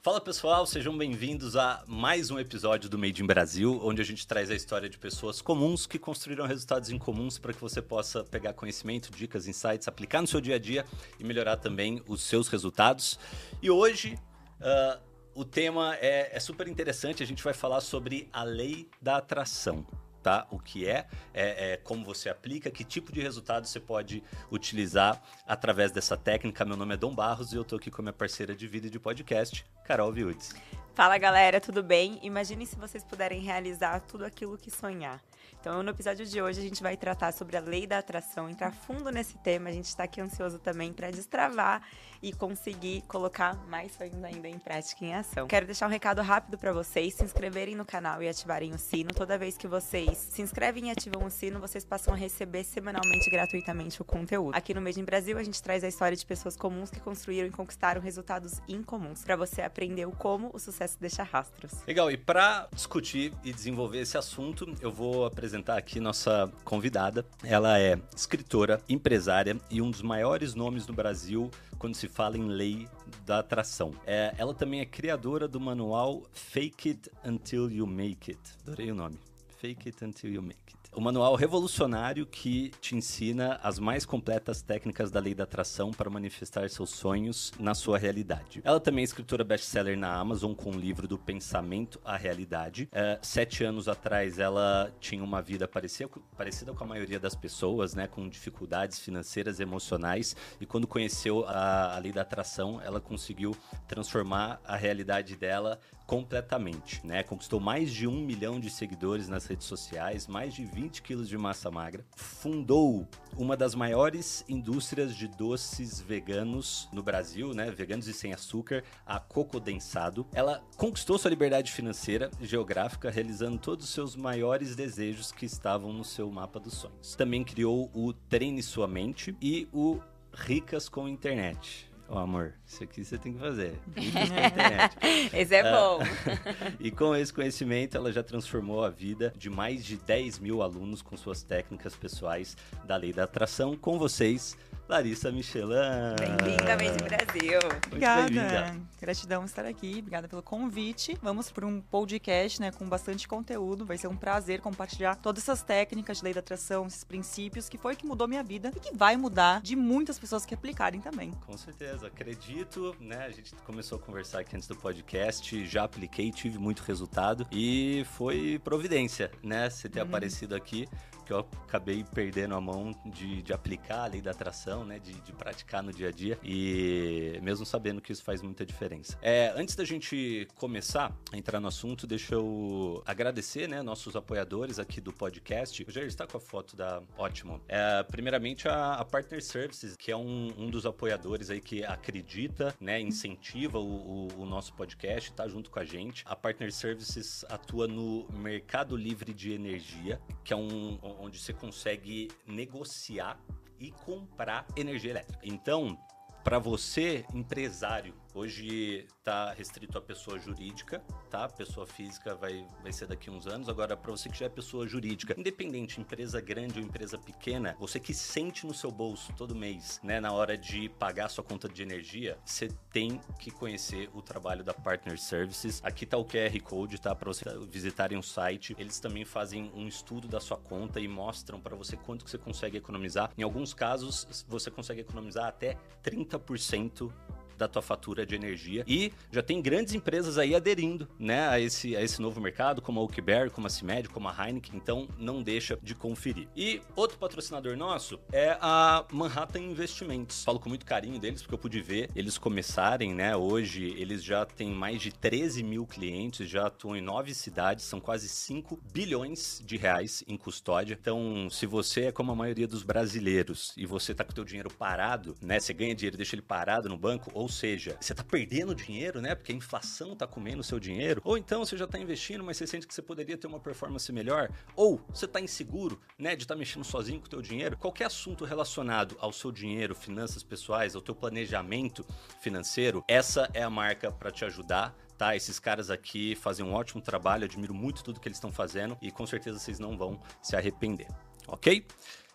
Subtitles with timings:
[0.00, 4.24] Fala pessoal, sejam bem-vindos a mais um episódio do Made in Brasil, onde a gente
[4.28, 8.52] traz a história de pessoas comuns que construíram resultados incomuns para que você possa pegar
[8.52, 10.84] conhecimento, dicas, insights, aplicar no seu dia a dia
[11.18, 13.18] e melhorar também os seus resultados.
[13.60, 14.16] E hoje
[14.60, 15.00] uh,
[15.34, 19.84] o tema é, é super interessante, a gente vai falar sobre a lei da atração
[20.20, 20.46] tá?
[20.50, 25.20] O que é, é, é, como você aplica, que tipo de resultado você pode utilizar
[25.46, 26.64] através dessa técnica.
[26.64, 28.86] Meu nome é Dom Barros e eu tô aqui com a minha parceira de vida
[28.86, 30.54] e de podcast, Carol Viudes.
[30.94, 32.18] Fala galera, tudo bem?
[32.22, 35.20] Imagine se vocês puderem realizar tudo aquilo que sonhar.
[35.60, 38.72] Então, no episódio de hoje, a gente vai tratar sobre a lei da atração, entrar
[38.72, 39.68] fundo nesse tema.
[39.68, 41.82] A gente está aqui ansioso também para destravar
[42.22, 45.46] e conseguir colocar mais sonhos ainda em prática em ação.
[45.46, 49.10] Quero deixar um recado rápido para vocês: se inscreverem no canal e ativarem o sino.
[49.12, 53.28] Toda vez que vocês se inscrevem e ativam o sino, vocês passam a receber semanalmente
[53.28, 54.56] gratuitamente o conteúdo.
[54.56, 57.46] Aqui no Made in Brasil, a gente traz a história de pessoas comuns que construíram
[57.46, 61.72] e conquistaram resultados incomuns, para você aprender o como o sucesso deixa rastros.
[61.86, 67.26] Legal, e para discutir e desenvolver esse assunto, eu vou apresentar apresentar aqui nossa convidada.
[67.42, 72.46] Ela é escritora, empresária e um dos maiores nomes no Brasil quando se fala em
[72.46, 72.88] lei
[73.26, 73.92] da atração.
[74.06, 78.40] É, ela também é criadora do manual Fake It Until You Make It.
[78.62, 79.18] Adorei o nome.
[79.58, 80.79] Fake It Until You Make It.
[80.92, 86.10] O manual revolucionário que te ensina as mais completas técnicas da lei da atração para
[86.10, 88.60] manifestar seus sonhos na sua realidade.
[88.64, 92.88] Ela também é escritora best-seller na Amazon com o livro do Pensamento à Realidade.
[92.90, 97.94] É, sete anos atrás, ela tinha uma vida parecida, parecida com a maioria das pessoas,
[97.94, 100.34] né, com dificuldades financeiras emocionais.
[100.60, 105.78] E quando conheceu a, a lei da atração, ela conseguiu transformar a realidade dela
[106.10, 107.22] completamente, né?
[107.22, 111.38] Conquistou mais de um milhão de seguidores nas redes sociais, mais de 20 quilos de
[111.38, 113.06] massa magra, fundou
[113.38, 117.70] uma das maiores indústrias de doces veganos no Brasil, né?
[117.70, 120.26] Veganos e sem açúcar, a Coco Densado.
[120.32, 125.92] Ela conquistou sua liberdade financeira e geográfica, realizando todos os seus maiores desejos que estavam
[125.92, 127.14] no seu mapa dos sonhos.
[127.14, 130.00] Também criou o Treine Sua Mente e o
[130.32, 133.78] Ricas com Internet Ó, oh, amor, isso aqui você tem que fazer.
[135.32, 136.00] esse é bom.
[136.80, 141.02] e com esse conhecimento, ela já transformou a vida de mais de 10 mil alunos
[141.02, 143.76] com suas técnicas pessoais da lei da atração.
[143.76, 144.58] Com vocês,
[144.90, 146.16] Larissa Michelin.
[146.18, 147.60] Bem-vinda, Made Brasil.
[147.86, 148.76] Obrigada.
[149.00, 149.98] Gratidão estar aqui.
[150.00, 151.16] Obrigada pelo convite.
[151.22, 153.86] Vamos para um podcast, né, com bastante conteúdo.
[153.86, 157.78] Vai ser um prazer compartilhar todas essas técnicas de lei da atração, esses princípios que
[157.78, 161.30] foi que mudou minha vida e que vai mudar de muitas pessoas que aplicarem também.
[161.46, 162.08] Com certeza.
[162.08, 163.26] Acredito, né?
[163.26, 168.04] A gente começou a conversar aqui antes do podcast, já apliquei, tive muito resultado e
[168.16, 169.70] foi providência, né?
[169.70, 170.08] Você ter uhum.
[170.08, 170.88] aparecido aqui
[171.30, 174.98] que eu acabei perdendo a mão de, de aplicar a lei da atração, né?
[174.98, 176.36] De, de, praticar no dia a dia.
[176.42, 179.16] E mesmo sabendo que isso faz muita diferença.
[179.22, 183.80] É, antes da gente começar a entrar no assunto, deixa eu agradecer, né?
[183.80, 185.84] Nossos apoiadores aqui do podcast.
[185.88, 187.60] O Jair está com a foto da Ótimo.
[187.68, 192.74] É, primeiramente, a, a, Partner Services, que é um, um, dos apoiadores aí que acredita,
[192.80, 193.00] né?
[193.00, 196.24] Incentiva o, o, o nosso podcast, tá junto com a gente.
[196.26, 202.28] A Partner Services atua no mercado livre de energia, que é um onde você consegue
[202.46, 203.38] negociar
[203.78, 205.40] e comprar energia elétrica.
[205.42, 205.98] Então,
[206.42, 211.48] para você, empresário, Hoje está restrito à pessoa jurídica, tá?
[211.48, 213.68] Pessoa física vai, vai ser daqui a uns anos.
[213.68, 217.98] Agora, para você que já é pessoa jurídica, independente, empresa grande ou empresa pequena, você
[217.98, 221.82] que sente no seu bolso todo mês, né, na hora de pagar sua conta de
[221.82, 225.80] energia, você tem que conhecer o trabalho da Partner Services.
[225.82, 227.14] Aqui tá o QR Code, tá?
[227.14, 228.76] Para você visitarem o site.
[228.78, 232.38] Eles também fazem um estudo da sua conta e mostram para você quanto que você
[232.38, 233.32] consegue economizar.
[233.36, 237.12] Em alguns casos, você consegue economizar até 30%
[237.60, 238.84] da tua fatura de energia.
[238.86, 242.98] E já tem grandes empresas aí aderindo, né, a esse, a esse novo mercado, como
[243.00, 244.76] a Oakberry, como a CIMED, como a Heineken.
[244.76, 246.48] Então, não deixa de conferir.
[246.56, 250.42] E outro patrocinador nosso é a Manhattan Investimentos.
[250.42, 253.36] Falo com muito carinho deles, porque eu pude ver eles começarem, né?
[253.36, 258.00] Hoje, eles já têm mais de 13 mil clientes, já atuam em nove cidades, são
[258.00, 260.96] quase 5 bilhões de reais em custódia.
[260.98, 264.44] Então, se você é como a maioria dos brasileiros e você tá com o teu
[264.44, 265.60] dinheiro parado, né?
[265.60, 269.34] Você ganha dinheiro deixa ele parado no banco, ou seja, você está perdendo dinheiro, né?
[269.34, 271.20] Porque a inflação está comendo o seu dinheiro.
[271.24, 274.10] Ou então você já está investindo, mas você sente que você poderia ter uma performance
[274.12, 274.50] melhor.
[274.76, 276.36] Ou você está inseguro, né?
[276.36, 277.76] De estar tá mexendo sozinho com o teu dinheiro.
[277.76, 282.04] Qualquer assunto relacionado ao seu dinheiro, finanças pessoais, ao teu planejamento
[282.40, 285.36] financeiro, essa é a marca para te ajudar tá?
[285.36, 289.12] Esses caras aqui fazem um ótimo trabalho, admiro muito tudo que eles estão fazendo e
[289.12, 291.08] com certeza vocês não vão se arrepender,
[291.46, 291.86] ok?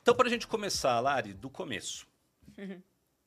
[0.04, 2.06] Então, para a gente começar, Lari, do começo.
[2.56, 2.80] Uhum.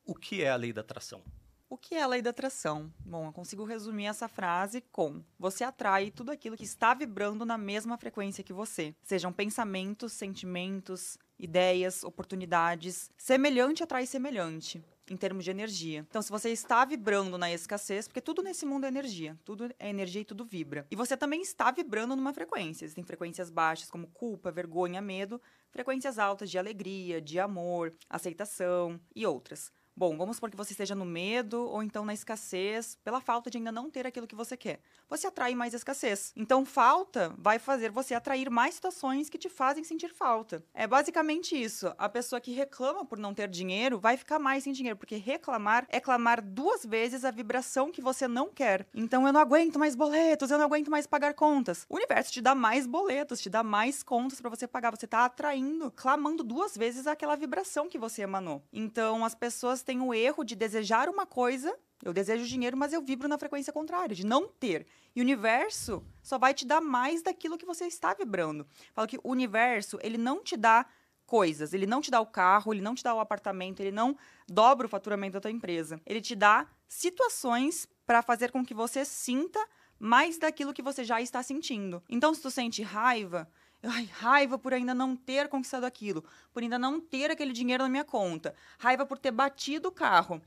[0.07, 1.25] o que é a lei da atração?
[1.71, 2.91] O que é a lei da atração?
[3.05, 7.59] Bom, eu consigo resumir essa frase com: você atrai tudo aquilo que está vibrando na
[7.59, 8.95] mesma frequência que você.
[9.03, 13.11] Sejam pensamentos, sentimentos, ideias, oportunidades.
[13.19, 16.07] Semelhante atrai semelhante em termos de energia.
[16.09, 19.91] Então, se você está vibrando na escassez, porque tudo nesse mundo é energia, tudo é
[19.91, 20.87] energia e tudo vibra.
[20.91, 22.87] E você também está vibrando numa frequência.
[22.87, 25.41] Existem frequências baixas como culpa, vergonha, medo,
[25.71, 29.71] frequências altas de alegria, de amor, aceitação e outras.
[29.99, 33.59] Bom, vamos supor que você esteja no medo ou então na escassez, pela falta de
[33.59, 34.79] ainda não ter aquilo que você quer.
[35.09, 36.33] Você atrai mais escassez.
[36.37, 40.63] Então, falta vai fazer você atrair mais situações que te fazem sentir falta.
[40.73, 41.93] É basicamente isso.
[41.99, 45.85] A pessoa que reclama por não ter dinheiro vai ficar mais sem dinheiro, porque reclamar
[45.89, 48.87] é clamar duas vezes a vibração que você não quer.
[48.95, 51.85] Então, eu não aguento mais boletos, eu não aguento mais pagar contas.
[51.89, 54.95] O universo te dá mais boletos, te dá mais contas para você pagar.
[54.95, 58.63] Você está atraindo, clamando duas vezes aquela vibração que você emanou.
[58.73, 61.75] Então, as pessoas tem o erro de desejar uma coisa,
[62.05, 64.87] eu desejo dinheiro, mas eu vibro na frequência contrária, de não ter.
[65.17, 68.67] E o universo só vai te dar mais daquilo que você está vibrando.
[68.93, 70.85] Falo que o universo, ele não te dá
[71.25, 74.15] coisas, ele não te dá o carro, ele não te dá o apartamento, ele não
[74.47, 75.99] dobra o faturamento da tua empresa.
[76.05, 79.59] Ele te dá situações para fazer com que você sinta
[79.99, 82.03] mais daquilo que você já está sentindo.
[82.11, 83.51] Então, se tu sente raiva,
[83.83, 87.89] Ai, raiva por ainda não ter conquistado aquilo, por ainda não ter aquele dinheiro na
[87.89, 90.43] minha conta, raiva por ter batido o carro.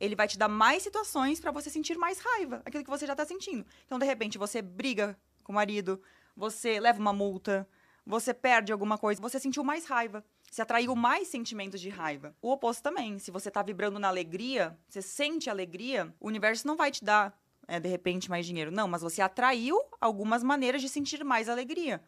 [0.00, 3.12] Ele vai te dar mais situações para você sentir mais raiva, aquilo que você já
[3.12, 3.64] está sentindo.
[3.86, 6.02] Então, de repente, você briga com o marido,
[6.36, 7.68] você leva uma multa,
[8.04, 10.24] você perde alguma coisa, você sentiu mais raiva.
[10.50, 12.36] Você atraiu mais sentimentos de raiva.
[12.42, 13.18] O oposto também.
[13.18, 17.34] Se você está vibrando na alegria, você sente alegria, o universo não vai te dar,
[17.66, 18.70] é, de repente, mais dinheiro.
[18.70, 22.02] Não, mas você atraiu algumas maneiras de sentir mais alegria.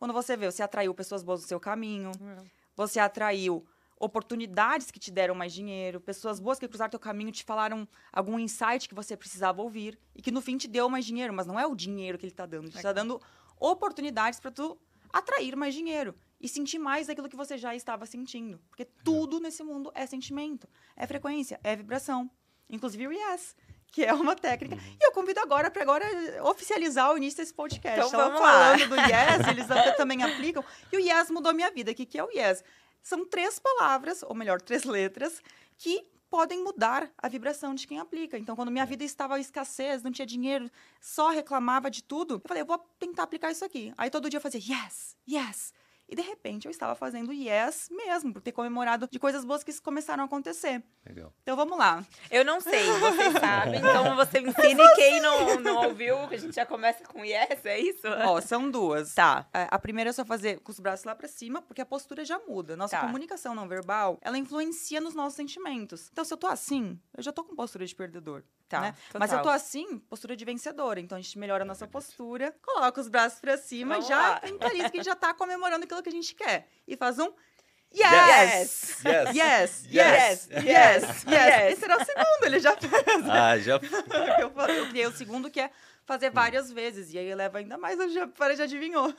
[0.00, 2.42] Quando você vê, você atraiu pessoas boas no seu caminho, é.
[2.74, 3.66] você atraiu
[3.98, 8.38] oportunidades que te deram mais dinheiro, pessoas boas que cruzaram teu caminho te falaram algum
[8.38, 11.60] insight que você precisava ouvir e que no fim te deu mais dinheiro, mas não
[11.60, 13.20] é o dinheiro que ele está dando, ele está dando
[13.58, 14.80] oportunidades para tu
[15.12, 19.62] atrair mais dinheiro e sentir mais daquilo que você já estava sentindo, porque tudo nesse
[19.62, 20.66] mundo é sentimento,
[20.96, 22.30] é frequência, é vibração,
[22.70, 23.54] inclusive o yes
[23.90, 24.76] que é uma técnica.
[24.76, 24.96] Uhum.
[25.00, 26.06] E eu convido agora para agora
[26.44, 27.98] oficializar o início desse podcast.
[27.98, 30.64] Então, Estava falando do Yes, eles também aplicam.
[30.92, 31.90] E o Yes mudou minha vida.
[31.90, 32.62] O que, que é o Yes?
[33.02, 35.42] São três palavras, ou melhor, três letras,
[35.76, 38.38] que podem mudar a vibração de quem aplica.
[38.38, 38.86] Então, quando minha é.
[38.86, 40.70] vida estava em escassez, não tinha dinheiro,
[41.00, 43.92] só reclamava de tudo, eu falei, eu vou tentar aplicar isso aqui.
[43.98, 45.72] Aí todo dia eu fazia yes, yes,
[46.10, 49.72] e de repente eu estava fazendo yes mesmo, por ter comemorado de coisas boas que
[49.80, 50.82] começaram a acontecer.
[51.06, 51.32] Legal.
[51.42, 52.04] Então vamos lá.
[52.30, 53.78] Eu não sei, vocês sabem.
[53.78, 57.64] Então você me ensine quem não, não ouviu, que a gente já começa com yes,
[57.64, 58.08] é isso?
[58.26, 59.14] Ó, são duas.
[59.14, 59.46] Tá.
[59.52, 62.24] A, a primeira é só fazer com os braços lá para cima, porque a postura
[62.24, 62.76] já muda.
[62.76, 63.06] Nossa tá.
[63.06, 66.08] comunicação não verbal, ela influencia nos nossos sentimentos.
[66.12, 68.42] Então se eu tô assim, eu já tô com postura de perdedor.
[68.68, 68.94] Tá, né?
[69.18, 71.00] Mas eu tô assim, postura de vencedora.
[71.00, 74.90] Então a gente melhora a nossa postura, coloca os braços para cima, Vamos já mentaliza
[74.90, 76.68] que já tá comemorando aquilo que a gente quer.
[76.86, 77.32] E faz um
[77.92, 79.02] Yes!
[79.04, 79.34] Yes!
[79.34, 79.86] Yes!
[79.90, 80.48] Yes!
[80.50, 81.24] Yes!
[81.26, 81.72] Yes!
[81.72, 83.28] Esse era o segundo, ele já fez.
[83.28, 83.80] Ah, já.
[84.40, 85.70] eu, eu criei o segundo que é
[86.10, 87.12] fazer várias vezes.
[87.12, 89.14] E aí leva ainda mais, eu já, já adivinhou.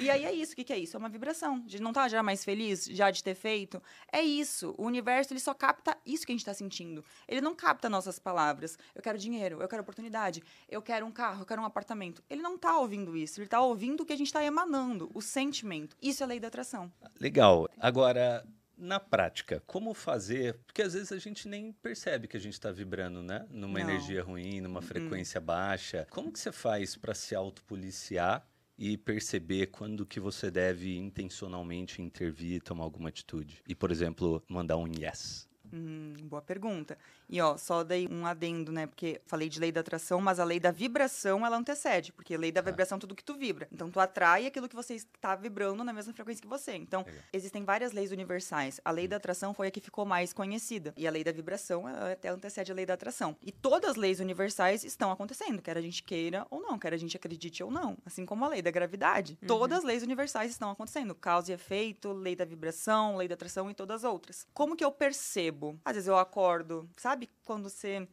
[0.00, 0.54] e aí é isso.
[0.54, 0.96] O que, que é isso?
[0.96, 1.62] É uma vibração.
[1.66, 3.82] A gente não tá já mais feliz já de ter feito?
[4.10, 4.74] É isso.
[4.78, 7.04] O universo, ele só capta isso que a gente tá sentindo.
[7.28, 8.78] Ele não capta nossas palavras.
[8.94, 12.22] Eu quero dinheiro, eu quero oportunidade, eu quero um carro, eu quero um apartamento.
[12.30, 13.40] Ele não tá ouvindo isso.
[13.40, 15.96] Ele tá ouvindo o que a gente tá emanando, o sentimento.
[16.00, 16.90] Isso é lei da atração.
[17.20, 17.53] Legal.
[17.78, 18.44] Agora,
[18.76, 20.54] na prática, como fazer?
[20.66, 23.46] Porque às vezes a gente nem percebe que a gente está vibrando, né?
[23.50, 23.88] Numa Não.
[23.88, 24.86] energia ruim, numa uhum.
[24.86, 26.06] frequência baixa.
[26.10, 28.46] Como que você faz para se autopoliciar
[28.76, 33.62] e perceber quando que você deve intencionalmente intervir, tomar alguma atitude?
[33.68, 35.48] E, por exemplo, mandar um yes.
[35.74, 36.96] Hum, boa pergunta.
[37.28, 38.86] E ó, só dei um adendo, né?
[38.86, 42.38] Porque falei de lei da atração, mas a lei da vibração ela antecede, porque a
[42.38, 42.62] lei da ah.
[42.62, 43.66] vibração é tudo que tu vibra.
[43.72, 46.76] Então tu atrai aquilo que você está vibrando na mesma frequência que você.
[46.76, 47.22] Então, Legal.
[47.32, 48.80] existem várias leis universais.
[48.84, 50.94] A lei da atração foi a que ficou mais conhecida.
[50.96, 53.36] E a lei da vibração até antecede a lei da atração.
[53.42, 56.96] E todas as leis universais estão acontecendo, quer a gente queira ou não, quer a
[56.96, 57.96] gente acredite ou não.
[58.06, 59.36] Assim como a lei da gravidade.
[59.42, 59.48] Uhum.
[59.48, 61.16] Todas as leis universais estão acontecendo.
[61.16, 64.46] Causa e efeito, lei da vibração, lei da atração e todas as outras.
[64.54, 65.63] Como que eu percebo?
[65.84, 67.14] Às vezes eu acordo, sabe?
[67.14, 68.08] Sabe quando você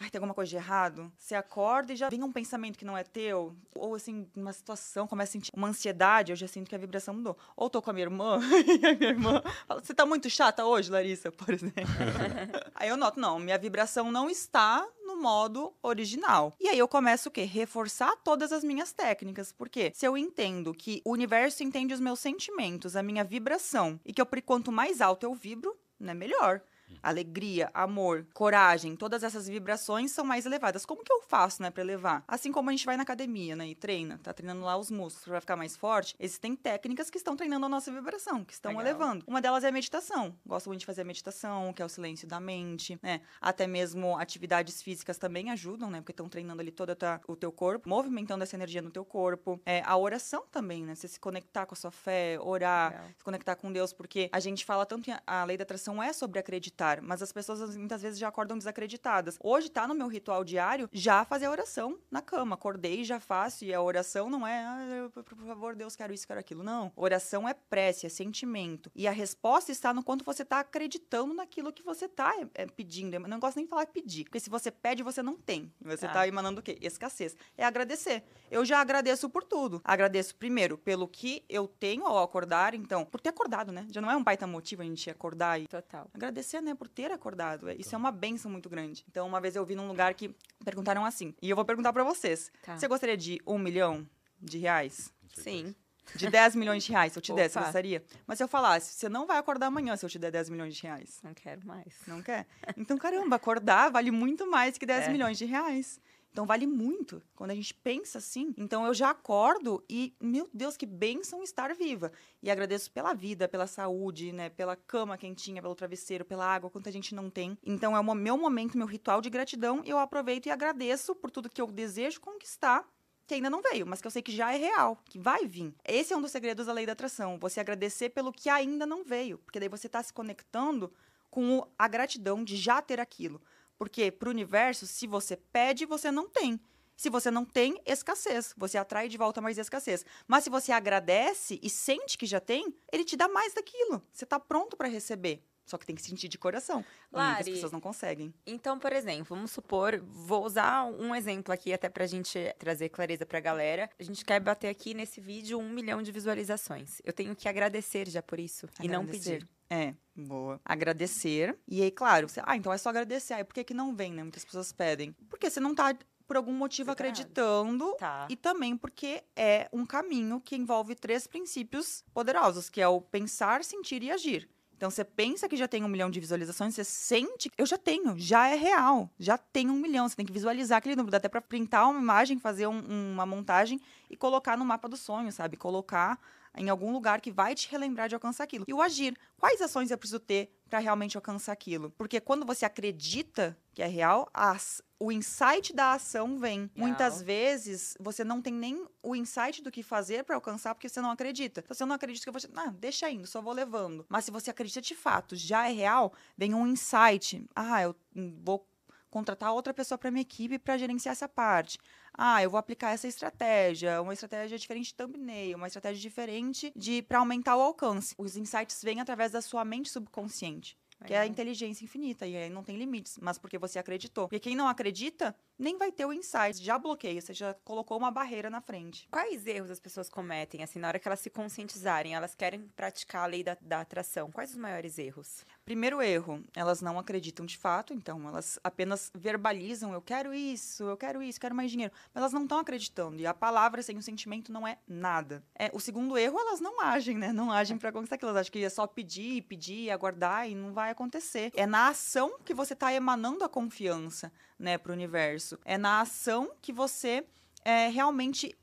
[0.00, 1.12] ai, tem alguma coisa de errado?
[1.18, 5.06] Você acorda e já vem um pensamento que não é teu, ou assim, uma situação,
[5.06, 7.36] começa a sentir uma ansiedade, eu já sinto que a vibração mudou.
[7.54, 8.40] Ou tô com a minha irmã,
[8.80, 11.74] e a minha irmã fala, você tá muito chata hoje, Larissa, por exemplo.
[12.74, 16.54] aí eu noto, não, minha vibração não está no modo original.
[16.58, 17.42] E aí eu começo o quê?
[17.42, 22.20] Reforçar todas as minhas técnicas, porque se eu entendo que o universo entende os meus
[22.20, 26.62] sentimentos, a minha vibração, e que eu, quanto mais alto eu vibro, né, melhor.
[27.02, 30.84] Alegria, amor, coragem, todas essas vibrações são mais elevadas.
[30.84, 32.24] Como que eu faço, né, para elevar?
[32.26, 35.24] Assim como a gente vai na academia, né, e treina, tá treinando lá os músculos
[35.24, 38.86] para ficar mais forte, existem técnicas que estão treinando a nossa vibração, que estão Legal.
[38.86, 39.24] elevando.
[39.26, 40.34] Uma delas é a meditação.
[40.44, 43.20] Gosto muito de fazer a meditação, que é o silêncio da mente, né?
[43.40, 46.00] Até mesmo atividades físicas também ajudam, né?
[46.00, 46.96] Porque estão treinando ali todo
[47.28, 49.60] o teu corpo, movimentando essa energia no teu corpo.
[49.64, 50.94] É, a oração também, né?
[50.94, 53.06] Você se conectar com a sua fé, orar, Legal.
[53.18, 56.12] se conectar com Deus, porque a gente fala tanto em a lei da atração é
[56.12, 59.36] sobre acreditar, mas as pessoas muitas vezes já acordam desacreditadas.
[59.42, 62.54] Hoje tá no meu ritual diário já fazer a oração na cama.
[62.54, 66.26] Acordei, já faço e a oração não é, ah, por por favor, Deus, quero isso,
[66.26, 66.62] quero aquilo.
[66.62, 66.92] Não.
[66.96, 68.90] Oração é prece, é sentimento.
[68.94, 72.66] E a resposta está no quanto você tá acreditando naquilo que você tá é, é,
[72.66, 73.14] pedindo.
[73.14, 75.72] Eu não gosto nem de falar pedir, porque se você pede, você não tem.
[75.82, 76.12] Você Tá.
[76.14, 76.78] tá emanando o quê?
[76.80, 77.36] Escassez.
[77.56, 78.22] É agradecer.
[78.50, 79.80] Eu já agradeço por tudo.
[79.84, 83.86] Agradeço primeiro pelo que eu tenho ao acordar, então, por ter acordado, né?
[83.90, 86.08] Já não é um baita motivo a gente acordar e Total.
[86.12, 87.68] agradecer, né, por ter acordado.
[87.68, 89.04] É, Isso é uma benção muito grande.
[89.08, 90.34] Então, uma vez eu vi num lugar que
[90.64, 92.50] perguntaram assim, e eu vou perguntar pra vocês.
[92.62, 92.76] Tá.
[92.78, 94.06] Você gostaria de um milhão
[94.40, 95.12] de reais?
[95.34, 95.74] Sim.
[96.16, 98.04] De 10 milhões de reais, se eu te desse, você gostaria?
[98.26, 100.74] Mas se eu falasse, você não vai acordar amanhã se eu te der 10 milhões
[100.74, 101.20] de reais.
[101.22, 101.94] Não quero mais.
[102.06, 102.46] Não quer?
[102.76, 105.08] Então, caramba, acordar vale muito mais que 10 É.
[105.10, 106.00] milhões de reais.
[106.32, 107.22] Então, vale muito.
[107.34, 111.74] Quando a gente pensa assim, então eu já acordo e, meu Deus, que bênção estar
[111.74, 112.12] viva.
[112.42, 114.48] E agradeço pela vida, pela saúde, né?
[114.48, 117.58] Pela cama quentinha, pelo travesseiro, pela água, quanta gente não tem.
[117.64, 119.82] Então, é o meu momento, meu ritual de gratidão.
[119.84, 122.88] Eu aproveito e agradeço por tudo que eu desejo conquistar
[123.30, 125.72] que ainda não veio, mas que eu sei que já é real, que vai vir.
[125.84, 127.38] Esse é um dos segredos da lei da atração.
[127.38, 130.92] Você agradecer pelo que ainda não veio, porque daí você está se conectando
[131.30, 133.40] com a gratidão de já ter aquilo.
[133.80, 136.60] Porque para o universo, se você pede, você não tem.
[136.94, 138.52] Se você não tem, escassez.
[138.58, 140.04] Você atrai de volta mais escassez.
[140.28, 144.02] Mas se você agradece e sente que já tem, ele te dá mais daquilo.
[144.12, 145.42] Você está pronto para receber.
[145.64, 146.80] Só que tem que sentir de coração.
[147.10, 148.34] E muitas Lari, pessoas não conseguem.
[148.46, 153.24] Então, por exemplo, vamos supor, vou usar um exemplo aqui até pra gente trazer clareza
[153.24, 153.88] pra galera.
[153.98, 157.00] A gente quer bater aqui nesse vídeo um milhão de visualizações.
[157.02, 159.38] Eu tenho que agradecer já por isso e não Agradecer.
[159.38, 159.59] pedir.
[159.70, 160.60] É, boa.
[160.64, 161.56] Agradecer.
[161.68, 163.34] E aí, claro, você, ah, então é só agradecer.
[163.34, 164.22] Aí, por que, que não vem, né?
[164.22, 165.14] Muitas pessoas pedem.
[165.28, 165.94] Porque você não tá,
[166.26, 167.94] por algum motivo, tá acreditando.
[167.96, 168.26] Tá.
[168.28, 173.62] E também porque é um caminho que envolve três princípios poderosos, que é o pensar,
[173.64, 174.48] sentir e agir.
[174.76, 178.18] Então, você pensa que já tem um milhão de visualizações, você sente, eu já tenho,
[178.18, 180.08] já é real, já tem um milhão.
[180.08, 183.26] Você tem que visualizar aquele número, dá até pra printar uma imagem, fazer um- uma
[183.26, 185.58] montagem e colocar no mapa do sonho, sabe?
[185.58, 186.18] Colocar
[186.56, 188.64] em algum lugar que vai te relembrar de alcançar aquilo.
[188.66, 189.16] E o agir.
[189.38, 191.90] Quais ações eu preciso ter para realmente alcançar aquilo?
[191.90, 196.70] Porque quando você acredita que é real, as- o insight da ação vem.
[196.76, 201.00] Muitas vezes você não tem nem o insight do que fazer para alcançar porque você
[201.00, 201.60] não acredita.
[201.64, 202.40] Então, se eu não acredito que vou.
[202.56, 204.04] Ah, deixa indo, só vou levando.
[204.08, 207.42] Mas se você acredita de fato, já é real, vem um insight.
[207.54, 208.66] Ah, eu hum, vou
[209.10, 211.78] contratar outra pessoa para minha equipe para gerenciar essa parte.
[212.12, 217.02] Ah, eu vou aplicar essa estratégia, uma estratégia diferente de thumbnail, uma estratégia diferente de
[217.02, 218.14] para aumentar o alcance.
[218.18, 220.76] Os insights vêm através da sua mente subconsciente.
[221.06, 221.32] Que é a Legal.
[221.32, 224.28] inteligência infinita, e aí não tem limites, mas porque você acreditou.
[224.28, 226.62] Porque quem não acredita, nem vai ter o insight.
[226.62, 229.08] Já bloqueia, você já colocou uma barreira na frente.
[229.10, 233.24] Quais erros as pessoas cometem, assim, na hora que elas se conscientizarem, elas querem praticar
[233.24, 234.30] a lei da, da atração?
[234.30, 235.42] Quais os maiores erros?
[235.70, 240.96] Primeiro erro, elas não acreditam de fato, então elas apenas verbalizam, eu quero isso, eu
[240.96, 244.02] quero isso, quero mais dinheiro, mas elas não estão acreditando, e a palavra sem o
[244.02, 245.44] sentimento não é nada.
[245.56, 247.32] É, o segundo erro, elas não agem, né?
[247.32, 250.72] Não agem para conquistar aquilo, elas acham que é só pedir, pedir, aguardar e não
[250.72, 251.52] vai acontecer.
[251.54, 255.56] É na ação que você está emanando a confiança, né, para o universo.
[255.64, 257.24] É na ação que você
[257.64, 258.56] é, realmente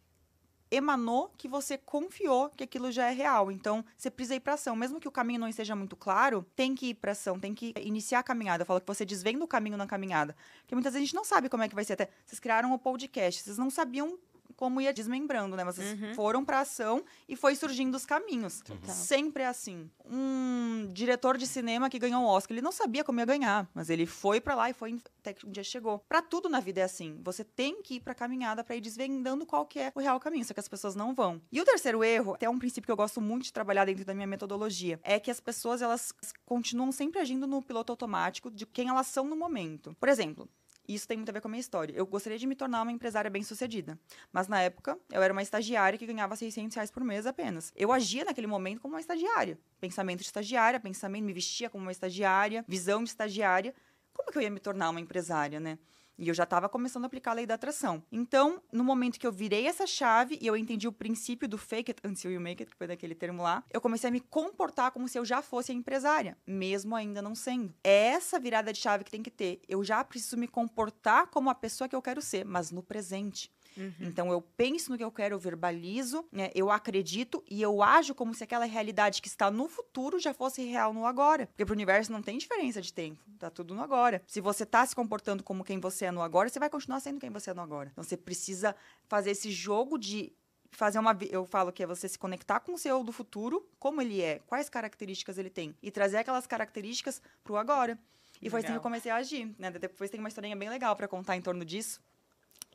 [0.70, 3.52] emanou que você confiou que aquilo já é real.
[3.52, 4.76] Então, você precisa ir pra ação.
[4.76, 7.74] Mesmo que o caminho não esteja muito claro, tem que ir pra ação, tem que
[7.80, 8.62] iniciar a caminhada.
[8.64, 10.36] Eu falo que você desvenda o caminho na caminhada.
[10.62, 11.94] Porque muitas vezes a gente não sabe como é que vai ser.
[11.94, 14.18] Até vocês criaram o podcast, vocês não sabiam
[14.58, 15.64] como ia desmembrando, né?
[15.64, 16.14] Vocês Uhum.
[16.16, 18.60] foram pra ação e foi surgindo os caminhos.
[18.62, 18.94] Total.
[18.94, 19.90] Sempre é assim.
[20.04, 23.90] Um diretor de cinema que ganhou o Oscar, ele não sabia como ia ganhar, mas
[23.90, 26.00] ele foi pra lá e foi até que um dia chegou.
[26.10, 27.20] Pra tudo na vida é assim.
[27.24, 30.44] Você tem que ir pra caminhada pra ir desvendando qual que é o real caminho,
[30.44, 31.40] só que as pessoas não vão.
[31.52, 34.14] E o terceiro erro, até um princípio que eu gosto muito de trabalhar dentro da
[34.16, 36.12] minha metodologia, é que as pessoas elas
[36.46, 39.96] continuam sempre agindo no piloto automático de quem elas são no momento.
[40.00, 40.50] Por exemplo,
[40.88, 41.94] isso tem muito a ver com a minha história.
[41.94, 44.00] Eu gostaria de me tornar uma empresária bem-sucedida.
[44.32, 47.74] Mas na época, eu era uma estagiária que ganhava 600 reais por mês apenas.
[47.76, 49.60] Eu agia naquele momento como uma estagiária.
[49.80, 53.74] Pensamento de estagiária, pensamento, me vestia como uma estagiária, visão de estagiária.
[54.14, 55.78] Como que eu ia me tornar uma empresária, né?
[56.18, 58.04] E eu já estava começando a aplicar a lei da atração.
[58.12, 61.92] Então, no momento que eu virei essa chave e eu entendi o princípio do fake
[61.92, 64.92] it until you make it, que foi daquele termo lá, eu comecei a me comportar
[64.92, 67.74] como se eu já fosse a empresária, mesmo ainda não sendo.
[67.84, 69.62] É essa virada de chave que tem que ter.
[69.68, 73.52] Eu já preciso me comportar como a pessoa que eu quero ser, mas no presente.
[73.78, 73.94] Uhum.
[74.02, 78.16] Então eu penso no que eu quero, eu verbalizo, né, eu acredito e eu ajo
[78.16, 81.48] como se aquela realidade que está no futuro já fosse real no agora.
[81.48, 84.22] Porque pro universo não tem diferença de tempo, tá tudo no agora.
[84.28, 87.20] Se você tá se comportando como quem você é no agora, você vai continuar sendo
[87.20, 87.90] quem você é no agora.
[87.92, 88.76] Então você precisa
[89.08, 90.34] fazer esse jogo de
[90.72, 94.02] fazer uma eu falo que é você se conectar com o seu do futuro, como
[94.02, 97.98] ele é, quais características ele tem e trazer aquelas características pro agora.
[98.40, 98.52] E legal.
[98.52, 99.72] foi assim que eu comecei a agir, né?
[99.72, 102.00] Depois tem uma historinha bem legal para contar em torno disso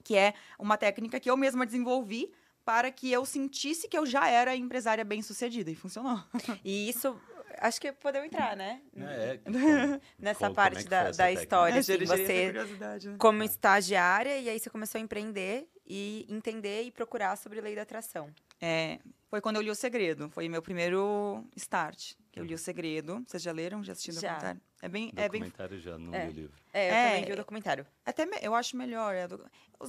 [0.03, 2.33] que é uma técnica que eu mesma desenvolvi
[2.65, 6.23] para que eu sentisse que eu já era empresária bem-sucedida e funcionou.
[6.65, 7.19] E isso
[7.59, 8.81] acho que podeu entrar, né?
[8.97, 9.41] É,
[10.19, 13.17] Nessa qual, parte é da, da história, é, assim, você né?
[13.19, 13.47] como é.
[13.47, 18.31] estagiária e aí você começou a empreender e entender e procurar sobre lei da atração.
[18.61, 22.59] É, foi quando eu li O Segredo, foi meu primeiro start, que eu li O
[22.59, 23.25] Segredo.
[23.27, 23.83] Vocês já leram?
[23.83, 24.61] Já assistiram o documentário?
[24.83, 25.81] É bem, documentário é bem...
[25.81, 26.25] já, não é.
[26.25, 26.57] li o livro.
[26.73, 27.87] É, eu é, também vi o documentário.
[28.05, 29.15] Até eu acho melhor.
[29.15, 29.29] É,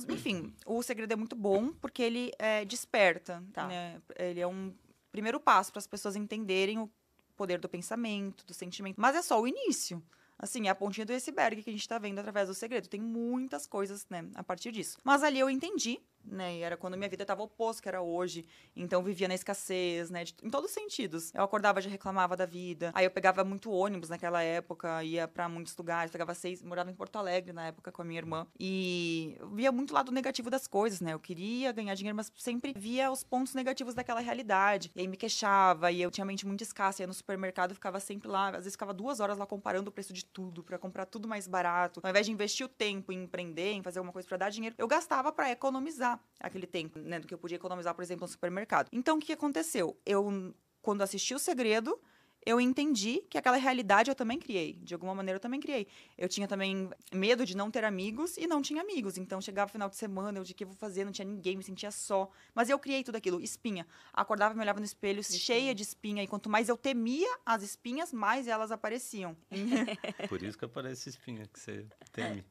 [0.10, 3.44] enfim, O Segredo é muito bom porque ele é, desperta.
[3.52, 3.68] Tá.
[3.68, 4.00] Né?
[4.16, 4.72] Ele é um
[5.12, 6.88] primeiro passo para as pessoas entenderem o
[7.36, 9.02] poder do pensamento, do sentimento.
[9.02, 10.02] Mas é só o início
[10.38, 12.88] assim, é a pontinha do iceberg que a gente tá vendo através do segredo.
[12.90, 14.98] Tem muitas coisas, né, a partir disso.
[15.04, 16.58] Mas ali eu entendi né?
[16.58, 18.46] E era quando minha vida estava oposto que era hoje.
[18.76, 20.24] Então vivia na escassez, né?
[20.24, 21.34] De, em todos os sentidos.
[21.34, 22.92] Eu acordava já reclamava da vida.
[22.94, 26.96] Aí eu pegava muito ônibus naquela época, ia para muitos lugares, pegava seis, morava em
[26.96, 31.02] Porto Alegre na época com a minha irmã e via muito lado negativo das coisas,
[31.02, 31.14] né?
[31.14, 34.92] Eu queria ganhar dinheiro, mas sempre via os pontos negativos daquela realidade.
[34.96, 38.28] E aí me queixava e eu tinha mente muito escassa, ia no supermercado, ficava sempre
[38.28, 41.28] lá, às vezes ficava duas horas lá comparando o preço de tudo para comprar tudo
[41.28, 42.00] mais barato.
[42.04, 44.76] Ao invés de investir o tempo em empreender, em fazer alguma coisa para dar dinheiro,
[44.78, 48.28] eu gastava para economizar aquele tempo, né, do que eu podia economizar, por exemplo, no
[48.28, 48.90] supermercado.
[48.92, 49.98] Então, o que aconteceu?
[50.06, 52.00] Eu, quando assisti O Segredo,
[52.46, 54.74] eu entendi que aquela realidade eu também criei.
[54.82, 55.88] De alguma maneira eu também criei.
[56.18, 59.18] Eu tinha também medo de não ter amigos e não tinha amigos.
[59.18, 61.64] Então chegava final de semana, eu de que eu vou fazer, não tinha ninguém, me
[61.64, 62.30] sentia só.
[62.54, 63.88] Mas eu criei tudo aquilo, espinha.
[64.12, 65.40] Acordava, me olhava no espelho, espinha.
[65.40, 66.24] cheia de espinha.
[66.24, 69.36] E quanto mais eu temia as espinhas, mais elas apareciam.
[70.28, 72.44] Por isso que aparece espinha, que você teme.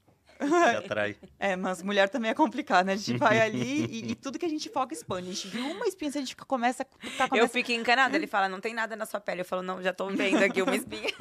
[0.49, 1.17] Se atrai.
[1.39, 2.95] É, mas mulher também é complicado, né?
[2.95, 5.31] A gente vai ali e, e, tudo que a gente foca expande.
[5.31, 6.85] A gente viu uma espinha, a gente começa,
[7.17, 7.45] tá, começa...
[7.45, 8.17] Eu fico encanada.
[8.17, 9.43] Ele fala, não tem nada na sua pele.
[9.43, 11.13] Eu falo, não, já tô vendo aqui uma espinha.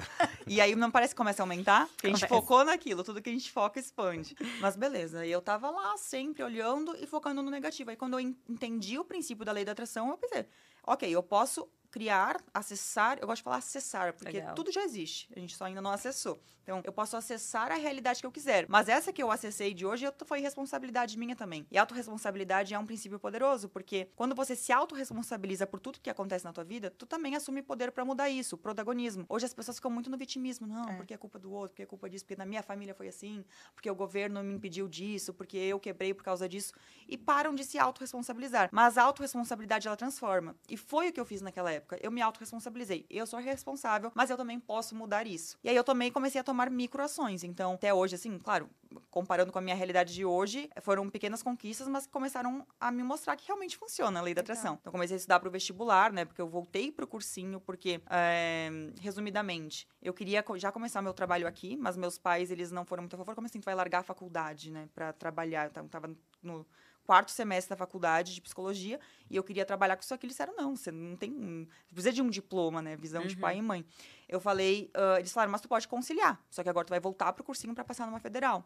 [0.48, 1.88] e aí não parece que começa a aumentar?
[1.88, 2.36] Porque a gente começa.
[2.36, 4.36] focou naquilo, tudo que a gente foca expande.
[4.60, 7.90] Mas beleza, e eu tava lá sempre olhando e focando no negativo.
[7.90, 10.46] Aí quando eu entendi o princípio da lei da atração, eu pensei,
[10.86, 14.56] ok, eu posso criar, acessar, eu gosto de falar acessar, porque Legal.
[14.56, 16.42] tudo já existe, a gente só ainda não acessou.
[16.64, 18.66] Então, eu posso acessar a realidade que eu quiser.
[18.70, 21.68] Mas essa que eu acessei de hoje foi responsabilidade minha também.
[21.70, 26.46] E autorresponsabilidade é um princípio poderoso, porque quando você se autorresponsabiliza por tudo que acontece
[26.46, 29.26] na tua vida, tu também assume poder para mudar isso, o protagonismo.
[29.28, 30.66] Hoje as pessoas ficam muito no vitimismo.
[30.66, 30.96] Não, é.
[30.96, 33.44] porque é culpa do outro, porque é culpa disso, porque na minha família foi assim,
[33.74, 36.74] porque o governo me impediu disso, porque eu quebrei por causa disso.
[37.08, 38.70] E param de se autorresponsabilizar.
[38.72, 40.56] Mas a autorresponsabilidade, ela transforma.
[40.70, 41.81] E foi o que eu fiz naquela época.
[42.02, 43.06] Eu me autorresponsabilizei.
[43.10, 45.58] Eu sou responsável, mas eu também posso mudar isso.
[45.64, 47.44] E aí eu também comecei a tomar microações.
[47.44, 48.70] Então, até hoje, assim, claro,
[49.10, 53.36] comparando com a minha realidade de hoje, foram pequenas conquistas, mas começaram a me mostrar
[53.36, 54.78] que realmente funciona a lei da atração.
[54.80, 56.26] Então, comecei a estudar para o vestibular, né?
[56.26, 61.48] Porque eu voltei para o cursinho, porque, é, resumidamente, eu queria já começar meu trabalho
[61.48, 63.36] aqui, mas meus pais, eles não foram muito a favor.
[63.36, 64.88] Como assim, tu vai largar a faculdade, né?
[64.94, 65.72] Para trabalhar.
[65.76, 66.10] Eu tava
[66.42, 66.66] no
[67.12, 68.98] quarto semestre da faculdade de psicologia
[69.30, 70.26] e eu queria trabalhar com isso aqui.
[70.26, 71.68] Eles disseram, não, você não tem.
[71.90, 72.96] Você precisa de um diploma, né?
[72.96, 73.28] Visão uhum.
[73.28, 73.86] de pai e mãe.
[74.30, 76.42] Eu falei, uh, eles falaram, mas tu pode conciliar.
[76.50, 78.64] Só que agora tu vai voltar pro cursinho para passar numa federal.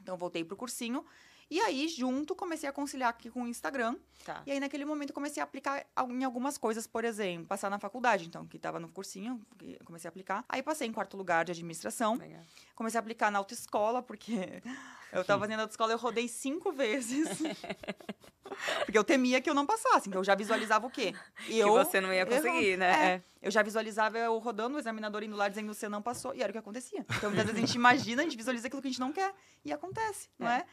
[0.00, 1.04] Então eu voltei pro cursinho.
[1.48, 3.96] E aí, junto, comecei a conciliar aqui com o Instagram.
[4.24, 4.42] Tá.
[4.44, 8.26] E aí, naquele momento, comecei a aplicar em algumas coisas, por exemplo, passar na faculdade,
[8.26, 9.40] então, que estava no cursinho,
[9.84, 10.44] comecei a aplicar.
[10.48, 12.16] Aí passei em quarto lugar de administração.
[12.16, 12.42] Legal.
[12.74, 14.60] Comecei a aplicar na autoescola, porque
[15.12, 17.28] eu estava fazendo autoescola, eu rodei cinco vezes.
[18.84, 21.14] porque eu temia que eu não passasse, então eu já visualizava o quê?
[21.48, 22.92] Eu, que você não ia conseguir, eu, né?
[22.92, 23.22] É, é.
[23.40, 26.42] Eu já visualizava eu rodando, o examinador indo lá dizendo que você não passou, e
[26.42, 27.06] era o que acontecia.
[27.16, 29.32] Então, muitas vezes a gente imagina, a gente visualiza aquilo que a gente não quer,
[29.64, 30.44] e acontece, é.
[30.44, 30.66] não é?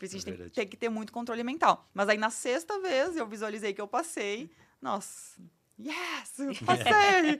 [0.00, 1.86] Por isso a gente é tem, tem, que ter muito controle mental.
[1.92, 4.50] Mas aí na sexta vez eu visualizei que eu passei.
[4.80, 5.38] Nossa,
[5.78, 7.38] yes, passei!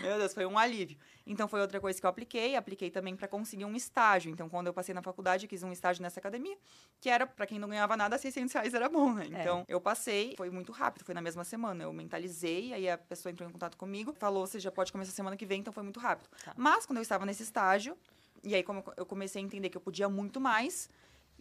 [0.00, 0.96] Meu Deus, foi um alívio.
[1.26, 4.32] Então foi outra coisa que eu apliquei, apliquei também para conseguir um estágio.
[4.32, 6.56] Então quando eu passei na faculdade, eu quis um estágio nessa academia,
[6.98, 9.24] que era para quem não ganhava nada, 600 reais era bom, né?
[9.30, 9.42] É.
[9.42, 9.64] Então é.
[9.68, 11.84] eu passei, foi muito rápido, foi na mesma semana.
[11.84, 15.36] Eu mentalizei, aí a pessoa entrou em contato comigo, falou, você já pode começar semana
[15.36, 16.30] que vem, então foi muito rápido.
[16.42, 16.54] Tá.
[16.56, 17.98] Mas quando eu estava nesse estágio,
[18.42, 20.88] E aí, como eu comecei a entender que eu podia muito mais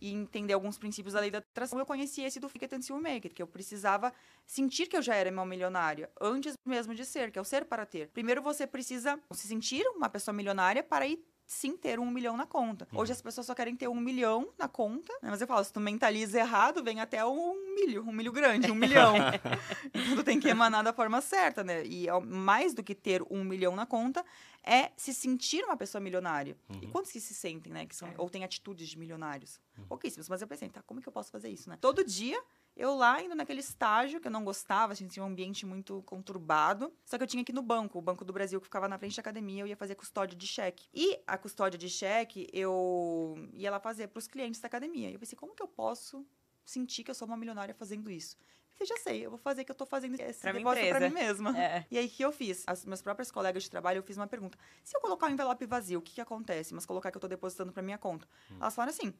[0.05, 2.95] e entender alguns princípios da lei da atração, eu conheci esse do Fake It Until
[2.97, 4.13] You Make It, que eu precisava
[4.45, 7.65] sentir que eu já era uma milionária, antes mesmo de ser, que é o ser
[7.65, 8.09] para ter.
[8.09, 12.45] Primeiro você precisa se sentir uma pessoa milionária para ir sim ter um milhão na
[12.45, 12.87] conta.
[12.93, 15.29] Hoje as pessoas só querem ter um milhão na conta, né?
[15.29, 18.75] mas eu falo, se tu mentaliza errado, vem até um milho, um milho grande, um
[18.75, 19.15] milhão.
[19.93, 21.85] então tu tem que emanar da forma certa, né?
[21.85, 24.25] E mais do que ter um milhão na conta,
[24.63, 26.57] é se sentir uma pessoa milionária.
[26.69, 26.79] Uhum.
[26.81, 27.85] E quantos que se sentem, né?
[27.85, 28.15] Que são, é.
[28.17, 29.59] Ou têm atitudes de milionários?
[29.77, 29.85] Uhum.
[29.85, 30.27] Pouquíssimos.
[30.27, 31.77] Mas eu pensei, tá, como é que eu posso fazer isso, né?
[31.79, 32.41] Todo dia
[32.75, 36.01] eu lá indo naquele estágio que eu não gostava, a gente tinha um ambiente muito
[36.03, 36.93] conturbado.
[37.05, 39.15] Só que eu tinha aqui no banco, o Banco do Brasil que ficava na frente
[39.15, 40.87] da academia, eu ia fazer custódia de cheque.
[40.93, 45.09] E a custódia de cheque eu ia lá fazer para os clientes da academia.
[45.09, 46.25] E eu pensei, como que eu posso
[46.65, 48.35] sentir que eu sou uma milionária fazendo isso?
[48.77, 51.13] Eu já sei, eu vou fazer que eu tô fazendo esse pra negócio para mim
[51.13, 51.57] mesma.
[51.57, 51.85] É.
[51.89, 52.65] E aí, o que eu fiz?
[52.67, 54.57] As minhas próprias colegas de trabalho, eu fiz uma pergunta.
[54.83, 56.73] Se eu colocar um envelope vazio, o que que acontece?
[56.73, 58.27] Mas colocar que eu tô depositando para minha conta.
[58.51, 58.57] Hum.
[58.59, 59.13] Elas falaram assim,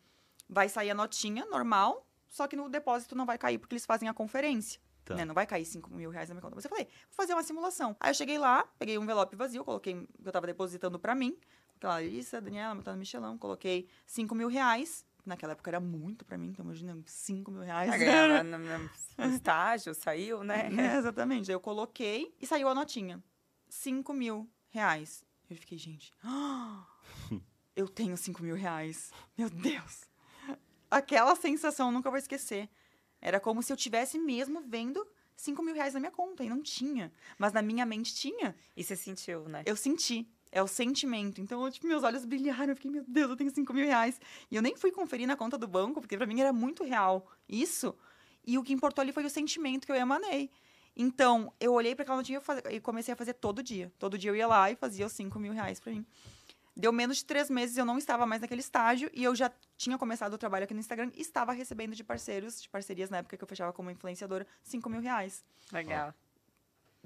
[0.49, 4.09] vai sair a notinha normal, só que no depósito não vai cair porque eles fazem
[4.09, 4.81] a conferência.
[5.05, 5.15] Tá.
[5.15, 5.23] Né?
[5.23, 6.53] Não vai cair 5 mil reais na minha conta.
[6.53, 7.95] Mas eu falei, vou fazer uma simulação.
[7.97, 11.37] Aí eu cheguei lá, peguei um envelope vazio, coloquei que eu tava depositando para mim.
[11.77, 15.05] Aquela Larissa, Daniela, Matando Michelão, coloquei 5 mil reais.
[15.25, 17.89] Naquela época era muito para mim, então imagina, 5 mil reais.
[17.89, 20.69] Ah, no, no estágio, saiu, né?
[20.77, 21.49] É, exatamente.
[21.49, 23.23] Aí eu coloquei e saiu a notinha.
[23.69, 25.23] 5 mil reais.
[25.49, 26.11] Eu fiquei, gente,
[27.77, 29.13] eu tenho 5 mil reais.
[29.37, 30.13] Meu Deus
[30.95, 32.69] aquela sensação nunca vou esquecer.
[33.21, 35.05] Era como se eu tivesse mesmo vendo
[35.35, 37.11] 5 mil reais na minha conta e não tinha.
[37.37, 38.55] Mas na minha mente tinha.
[38.77, 39.63] E você sentiu, né?
[39.65, 40.27] Eu senti.
[40.51, 41.41] É o sentimento.
[41.41, 42.71] Então, eu, tipo, meus olhos brilharam.
[42.71, 44.21] Eu fiquei, meu Deus, eu tenho 5 mil reais.
[44.49, 47.29] E eu nem fui conferir na conta do banco, porque para mim era muito real
[47.49, 47.93] isso.
[48.45, 50.49] E o que importou ali foi o sentimento que eu emanei.
[50.95, 53.91] Então, eu olhei para aquela notinha e comecei a fazer todo dia.
[53.99, 56.05] Todo dia eu ia lá e fazia os 5 mil reais pra mim.
[56.75, 59.97] Deu menos de três meses, eu não estava mais naquele estágio e eu já tinha
[59.97, 63.37] começado o trabalho aqui no Instagram e estava recebendo de parceiros, de parcerias na época
[63.37, 65.43] que eu fechava como influenciadora, 5 mil reais.
[65.71, 66.13] Legal.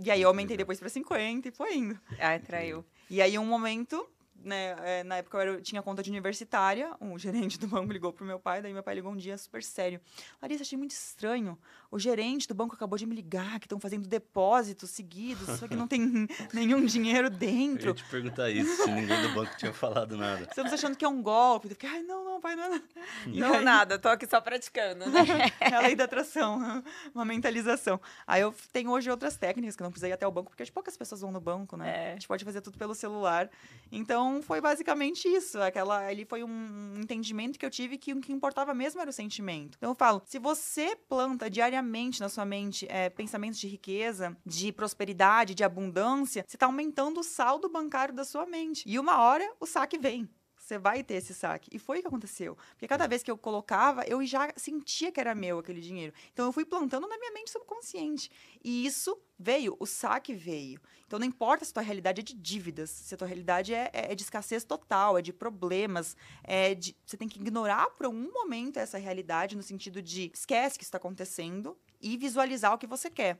[0.01, 1.99] E aí eu aumentei depois para 50 e foi indo.
[2.19, 2.83] Ah, traiu.
[3.09, 4.09] E aí um momento
[4.43, 8.13] né, é, na época eu era, tinha conta de universitária, um gerente do banco ligou
[8.13, 9.99] pro meu pai, daí meu pai ligou um dia super sério.
[10.41, 11.57] Larissa, achei muito estranho.
[11.91, 15.75] O gerente do banco acabou de me ligar, que estão fazendo depósitos seguidos, só que
[15.75, 17.89] não tem nenhum dinheiro dentro.
[17.89, 20.43] Eu ia te perguntar isso, se ninguém do banco tinha falado nada.
[20.43, 21.67] Estamos achando que é um golpe.
[21.67, 22.83] Eu fiquei, ai, não, não, pai, não é nada.
[23.25, 23.63] Não, aí...
[23.63, 25.19] nada, tô aqui só praticando, né?
[25.59, 27.99] é a lei da atração, uma mentalização.
[28.27, 30.95] Aí eu tenho hoje outras técnicas, que não precisa ir até o banco, porque poucas
[30.95, 31.89] pessoas vão no banco, né?
[31.89, 32.11] É.
[32.11, 33.49] A gente pode fazer tudo pelo celular.
[33.91, 35.59] Então, então foi basicamente isso.
[35.59, 39.13] Aquela, ali foi um entendimento que eu tive que o que importava mesmo era o
[39.13, 39.77] sentimento.
[39.77, 44.71] Então eu falo, se você planta diariamente na sua mente é, pensamentos de riqueza, de
[44.71, 48.83] prosperidade, de abundância, você está aumentando o saldo bancário da sua mente.
[48.85, 50.29] E uma hora o saque vem
[50.69, 51.69] você vai ter esse saque.
[51.73, 52.55] E foi o que aconteceu.
[52.71, 56.13] Porque cada vez que eu colocava, eu já sentia que era meu aquele dinheiro.
[56.31, 58.31] Então eu fui plantando na minha mente subconsciente.
[58.63, 60.79] E isso veio, o saque veio.
[61.07, 63.89] Então não importa se a tua realidade é de dívidas, se a tua realidade é,
[63.91, 68.05] é, é de escassez total, é de problemas, é de, você tem que ignorar por
[68.05, 72.85] um momento essa realidade no sentido de esquece que está acontecendo e visualizar o que
[72.85, 73.39] você quer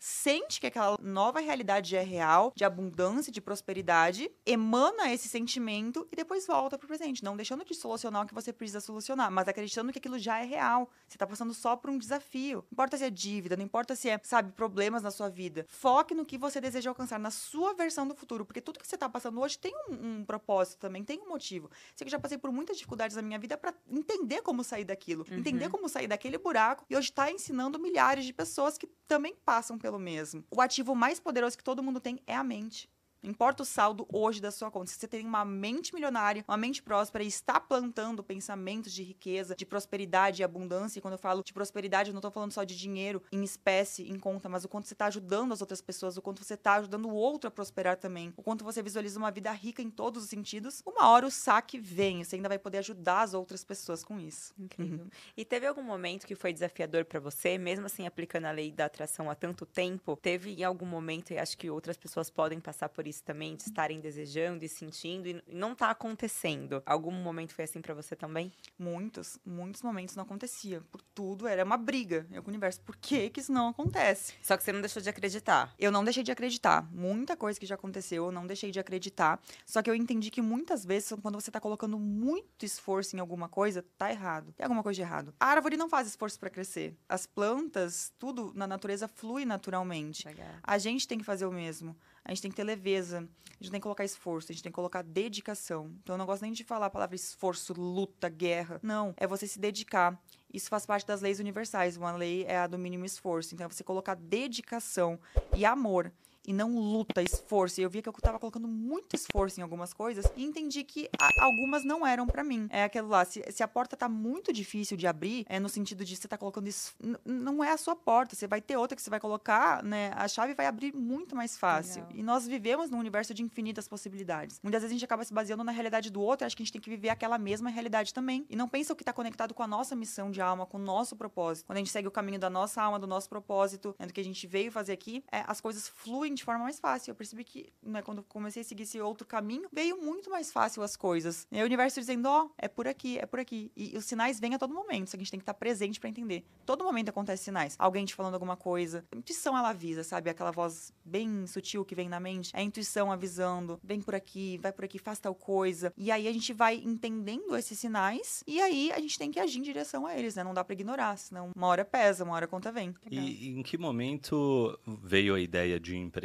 [0.00, 6.16] sente que aquela nova realidade é real, de abundância, de prosperidade, emana esse sentimento e
[6.16, 7.22] depois volta pro presente.
[7.22, 10.44] Não deixando de solucionar o que você precisa solucionar, mas acreditando que aquilo já é
[10.44, 10.90] real.
[11.06, 12.64] Você tá passando só por um desafio.
[12.70, 15.66] Não importa se é dívida, não importa se é, sabe, problemas na sua vida.
[15.68, 18.46] Foque no que você deseja alcançar, na sua versão do futuro.
[18.46, 21.70] Porque tudo que você tá passando hoje tem um, um propósito também, tem um motivo.
[21.94, 25.26] Sei que já passei por muitas dificuldades na minha vida para entender como sair daquilo,
[25.30, 25.38] uhum.
[25.38, 29.76] entender como sair daquele buraco e hoje tá ensinando milhares de pessoas que também passam
[29.76, 30.44] pelo pelo mesmo.
[30.50, 32.88] O ativo mais poderoso que todo mundo tem é a mente.
[33.22, 34.90] Não importa o saldo hoje da sua conta.
[34.90, 39.54] Se você tem uma mente milionária, uma mente próspera e está plantando pensamentos de riqueza,
[39.54, 42.64] de prosperidade e abundância, e quando eu falo de prosperidade, eu não estou falando só
[42.64, 46.16] de dinheiro em espécie, em conta, mas o quanto você está ajudando as outras pessoas,
[46.16, 49.30] o quanto você está ajudando o outro a prosperar também, o quanto você visualiza uma
[49.30, 52.24] vida rica em todos os sentidos, uma hora o saque vem.
[52.24, 54.54] Você ainda vai poder ajudar as outras pessoas com isso.
[54.58, 55.04] Incrível.
[55.04, 55.10] Uhum.
[55.36, 58.86] E teve algum momento que foi desafiador para você, mesmo assim aplicando a lei da
[58.86, 60.16] atração há tanto tempo?
[60.22, 63.62] Teve em algum momento, e acho que outras pessoas podem passar por isso também, de
[63.62, 66.82] estarem desejando e sentindo e não tá acontecendo.
[66.84, 68.52] Algum momento foi assim para você também?
[68.78, 70.82] Muitos, muitos momentos não acontecia.
[70.92, 72.80] Por tudo era uma briga eu com o universo.
[72.82, 74.34] Por que que isso não acontece?
[74.42, 75.74] Só que você não deixou de acreditar.
[75.78, 76.86] Eu não deixei de acreditar.
[76.92, 79.40] Muita coisa que já aconteceu, eu não deixei de acreditar.
[79.64, 83.48] Só que eu entendi que muitas vezes, quando você tá colocando muito esforço em alguma
[83.48, 84.52] coisa, tá errado.
[84.52, 85.34] Tem alguma coisa de errado.
[85.40, 86.96] A árvore não faz esforço para crescer.
[87.08, 90.26] As plantas, tudo na natureza flui naturalmente.
[90.26, 90.46] Legal.
[90.62, 91.96] A gente tem que fazer o mesmo.
[92.24, 94.72] A gente tem que ter leveza, a gente tem que colocar esforço, a gente tem
[94.72, 95.92] que colocar dedicação.
[96.02, 98.80] Então eu não gosto nem de falar a palavra esforço, luta, guerra.
[98.82, 100.18] Não, é você se dedicar.
[100.52, 101.96] Isso faz parte das leis universais.
[101.96, 103.54] Uma lei é a do mínimo esforço.
[103.54, 105.18] Então é você colocar dedicação
[105.54, 106.12] e amor
[106.46, 107.80] e não luta, esforço.
[107.80, 111.08] E eu via que eu tava colocando muito esforço em algumas coisas e entendi que
[111.18, 112.66] a, algumas não eram para mim.
[112.70, 116.04] É aquilo lá, se, se, a porta tá muito difícil de abrir, é no sentido
[116.04, 119.02] de você tá colocando isso, não é a sua porta, você vai ter outra que
[119.02, 120.12] você vai colocar, né?
[120.14, 122.02] A chave vai abrir muito mais fácil.
[122.02, 122.18] Legal.
[122.18, 124.60] E nós vivemos num universo de infinitas possibilidades.
[124.62, 126.64] Muitas vezes a gente acaba se baseando na realidade do outro, e acha que a
[126.64, 128.46] gente tem que viver aquela mesma realidade também.
[128.48, 130.80] E não pensa o que tá conectado com a nossa missão de alma, com o
[130.80, 131.66] nosso propósito.
[131.66, 134.20] Quando a gente segue o caminho da nossa alma, do nosso propósito, né, do que
[134.20, 137.10] a gente veio fazer aqui, é, as coisas fluem de forma mais fácil.
[137.10, 140.82] Eu percebi que, né, quando comecei a seguir esse outro caminho, veio muito mais fácil
[140.82, 141.46] as coisas.
[141.50, 143.70] E o universo dizendo, ó, oh, é por aqui, é por aqui.
[143.76, 145.54] E, e, os sinais vêm a todo momento, só que a gente tem que estar
[145.54, 146.44] presente para entender.
[146.64, 147.76] Todo momento acontece sinais.
[147.78, 149.04] Alguém te falando alguma coisa.
[149.12, 150.30] A intuição, ela avisa, sabe?
[150.30, 152.50] Aquela voz bem sutil que vem na mente.
[152.54, 155.92] É a intuição avisando, vem por aqui, vai por aqui, faz tal coisa.
[155.96, 159.58] E aí a gente vai entendendo esses sinais e aí a gente tem que agir
[159.58, 160.44] em direção a eles, né?
[160.44, 162.94] Não dá para ignorar, senão uma hora pesa, uma hora a conta vem.
[163.10, 166.19] E em que momento veio a ideia de empreender?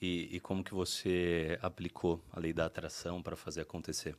[0.00, 4.16] E, e como que você aplicou a lei da atração para fazer acontecer?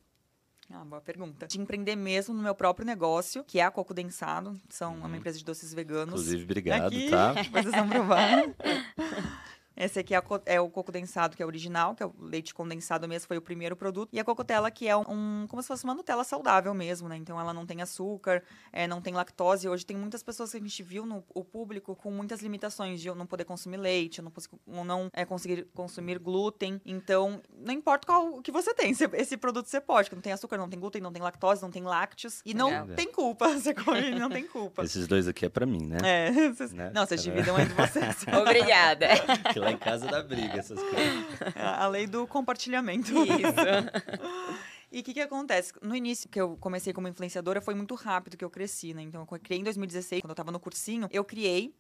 [0.74, 1.48] Ah, boa pergunta.
[1.48, 4.60] De empreender mesmo no meu próprio negócio, que é a Coco Densado.
[4.70, 5.16] São uma uhum.
[5.16, 6.22] empresa de doces veganos.
[6.22, 7.34] Inclusive, obrigado, Aqui, tá?
[7.34, 8.44] Vocês vão provar.
[9.82, 13.08] Esse aqui é, é, o coco densado, que é original, que é o leite condensado
[13.08, 14.10] mesmo, foi o primeiro produto.
[14.14, 17.18] E a cocotela, que é um, um como se fosse uma Nutella saudável mesmo, né?
[17.18, 19.68] Então ela não tem açúcar, é, não tem lactose.
[19.68, 23.08] Hoje tem muitas pessoas que a gente viu no o público com muitas limitações de
[23.08, 26.80] eu não poder consumir leite, eu não, não é, conseguir consumir glúten.
[26.86, 30.34] Então, não importa qual o que você tem, esse produto você pode, que não tem
[30.34, 32.42] açúcar, não tem glúten, não tem lactose, não tem lácteos.
[32.46, 34.84] E não tem culpa, você come, não tem culpa.
[34.84, 35.98] Esses dois aqui é pra mim, né?
[36.04, 36.52] É.
[36.52, 36.92] Vocês, né?
[36.94, 38.26] Não, vocês dividam entre vocês.
[38.40, 39.08] Obrigada.
[39.52, 41.56] que lá em casa dá briga essas coisas.
[41.56, 43.12] É a lei do compartilhamento.
[43.12, 44.62] Isso.
[44.92, 45.72] E o que, que acontece?
[45.82, 49.02] No início, que eu comecei como influenciadora, foi muito rápido que eu cresci, né?
[49.02, 51.74] Então, eu criei em 2016, quando eu tava no cursinho, eu criei